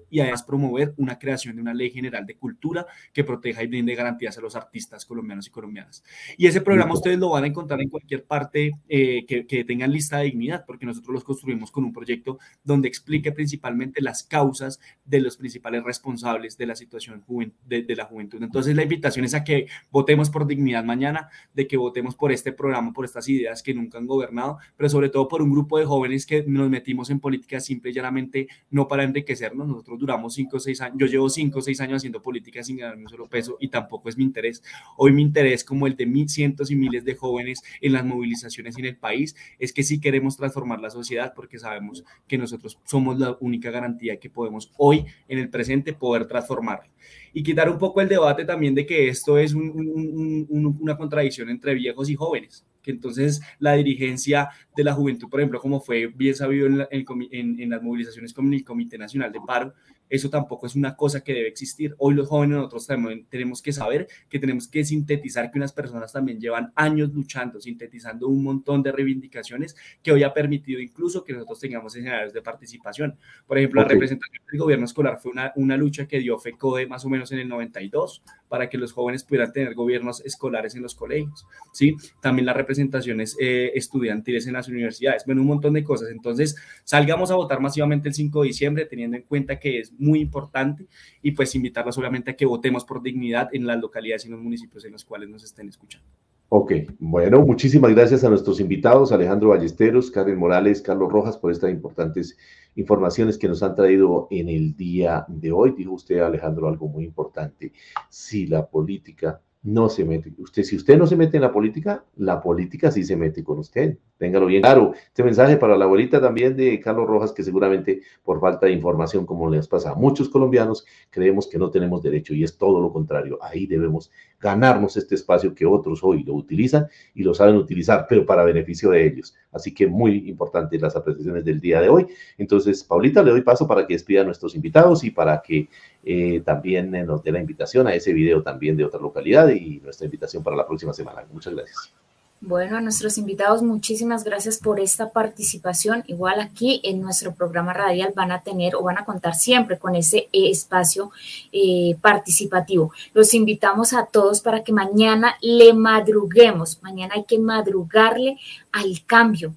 [0.09, 3.95] y además promover una creación de una ley general de cultura que proteja y brinde
[3.95, 6.03] garantías a los artistas colombianos y colombianas.
[6.37, 9.91] Y ese programa ustedes lo van a encontrar en cualquier parte eh, que, que, tengan
[9.91, 14.79] lista de dignidad, porque nosotros los construimos con un proyecto donde explique principalmente las causas
[15.05, 17.23] de los principales responsables de la situación
[17.65, 18.41] de, de la juventud.
[18.41, 22.51] Entonces la invitación es a que votemos por dignidad mañana, de que votemos por este
[22.51, 25.85] programa, por estas ideas que nunca han gobernado, pero sobre todo por un grupo de
[25.85, 29.67] jóvenes que nos metimos en política simple y llanamente no para enriquecernos,
[29.97, 32.97] duramos cinco o seis años, yo llevo cinco o seis años haciendo política sin ganar
[32.97, 34.63] un solo peso y tampoco es mi interés.
[34.97, 38.77] Hoy mi interés, como el de mil, cientos y miles de jóvenes en las movilizaciones
[38.77, 43.19] en el país, es que sí queremos transformar la sociedad porque sabemos que nosotros somos
[43.19, 46.89] la única garantía que podemos hoy, en el presente, poder transformarla.
[47.33, 52.09] Y quitar un poco el debate también de que esto es una contradicción entre viejos
[52.09, 56.67] y jóvenes que entonces la dirigencia de la juventud, por ejemplo, como fue bien sabido
[56.67, 59.73] en, en, las movilizaciones con el Comité Nacional de Paro,
[60.13, 61.95] eso tampoco es una cosa que debe existir.
[61.97, 66.13] Hoy los jóvenes nosotros también tenemos que saber que tenemos que sintetizar que unas personas
[66.13, 71.33] también llevan años luchando, sintetizando un montón de reivindicaciones que hoy ha permitido incluso que
[71.33, 73.17] nosotros tengamos escenarios de participación.
[73.47, 77.03] Por ejemplo, la representación del gobierno escolar fue una, una lucha que dio FECODE más
[77.05, 78.21] o menos en el 92
[78.53, 81.95] para que los jóvenes pudieran tener gobiernos escolares en los colegios, ¿sí?
[82.21, 86.11] También las representaciones eh, estudiantiles en las universidades, bueno, un montón de cosas.
[86.11, 90.19] Entonces, salgamos a votar masivamente el 5 de diciembre, teniendo en cuenta que es muy
[90.19, 90.87] importante
[91.21, 94.41] y pues invitarlos obviamente a que votemos por dignidad en las localidades y en los
[94.41, 96.07] municipios en los cuales nos estén escuchando.
[96.49, 101.71] Ok, bueno, muchísimas gracias a nuestros invitados, Alejandro Ballesteros, Karen Morales, Carlos Rojas, por estas
[101.71, 102.37] importantes
[102.75, 105.73] informaciones que nos han traído en el día de hoy.
[105.75, 107.73] Dijo usted, Alejandro, algo muy importante.
[108.09, 110.33] Si la política no se mete.
[110.37, 113.59] Usted, si usted no se mete en la política, la política sí se mete con
[113.59, 113.97] usted.
[114.17, 114.93] Téngalo bien claro.
[114.93, 119.25] Este mensaje para la abuelita también de Carlos Rojas, que seguramente por falta de información,
[119.25, 122.91] como les pasa a muchos colombianos, creemos que no tenemos derecho y es todo lo
[122.91, 123.39] contrario.
[123.41, 124.11] Ahí debemos
[124.43, 128.91] ganarnos este espacio que otros hoy lo utilizan y lo saben utilizar, pero para beneficio
[128.91, 129.33] de ellos.
[129.51, 132.07] Así que muy importante las apreciaciones del día de hoy.
[132.37, 135.69] Entonces, Paulita, le doy paso para que despida a nuestros invitados y para que
[136.03, 140.05] eh, también nos dé la invitación a ese video también de otra localidad y nuestra
[140.05, 141.23] invitación para la próxima semana.
[141.31, 142.02] Muchas gracias.
[142.45, 146.03] Bueno, a nuestros invitados, muchísimas gracias por esta participación.
[146.07, 149.95] Igual aquí en nuestro programa radial van a tener o van a contar siempre con
[149.95, 151.11] ese espacio
[151.53, 152.91] eh, participativo.
[153.13, 156.83] Los invitamos a todos para que mañana le madruguemos.
[156.83, 158.37] Mañana hay que madrugarle
[158.73, 159.55] al cambio,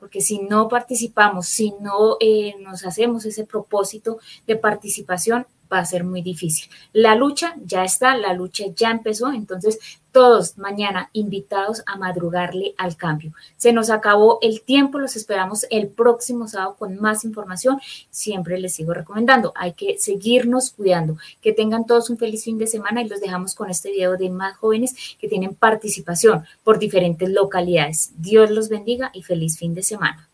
[0.00, 5.84] porque si no participamos, si no eh, nos hacemos ese propósito de participación, va a
[5.84, 6.70] ser muy difícil.
[6.92, 9.78] La lucha ya está, la lucha ya empezó, entonces
[10.12, 13.32] todos mañana invitados a madrugarle al cambio.
[13.56, 17.80] Se nos acabó el tiempo, los esperamos el próximo sábado con más información.
[18.10, 21.16] Siempre les sigo recomendando, hay que seguirnos cuidando.
[21.40, 24.30] Que tengan todos un feliz fin de semana y los dejamos con este video de
[24.30, 28.12] más jóvenes que tienen participación por diferentes localidades.
[28.18, 30.28] Dios los bendiga y feliz fin de semana.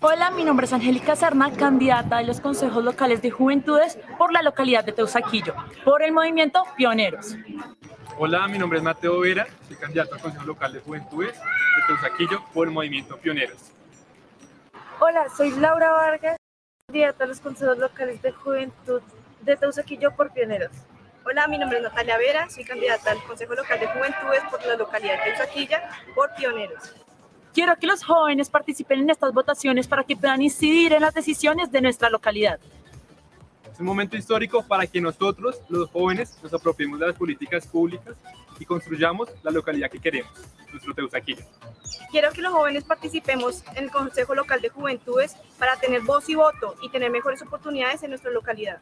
[0.00, 4.42] Hola, mi nombre es Angélica Serna, candidata de los consejos locales de juventudes por la
[4.42, 7.34] localidad de Teusaquillo, por el movimiento Pioneros.
[8.16, 12.44] Hola, mi nombre es Mateo Vera, soy candidato al Consejo Local de Juventudes de Teusaquillo
[12.54, 13.72] por el movimiento Pioneros.
[15.00, 16.36] Hola, soy Laura Vargas,
[16.86, 19.02] candidata a los consejos locales de juventud
[19.40, 20.70] de Teusaquillo por Pioneros.
[21.26, 24.76] Hola, mi nombre es Natalia Vera, soy candidata al Consejo Local de Juventudes por la
[24.76, 26.94] localidad de Teusaquilla por Pioneros.
[27.54, 31.72] Quiero que los jóvenes participen en estas votaciones para que puedan incidir en las decisiones
[31.72, 32.58] de nuestra localidad.
[33.72, 38.16] Es un momento histórico para que nosotros, los jóvenes, nos apropiemos de las políticas públicas
[38.58, 40.32] y construyamos la localidad que queremos,
[40.72, 41.44] nuestro Teusaquillo.
[42.10, 46.34] Quiero que los jóvenes participemos en el Consejo Local de Juventudes para tener voz y
[46.34, 48.78] voto y tener mejores oportunidades en nuestra localidad.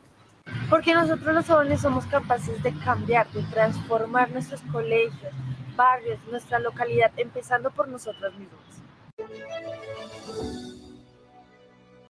[0.70, 5.32] Porque nosotros los jóvenes somos capaces de cambiar, de transformar nuestros colegios,
[5.76, 8.60] barrios, nuestra localidad, empezando por nosotros mismos.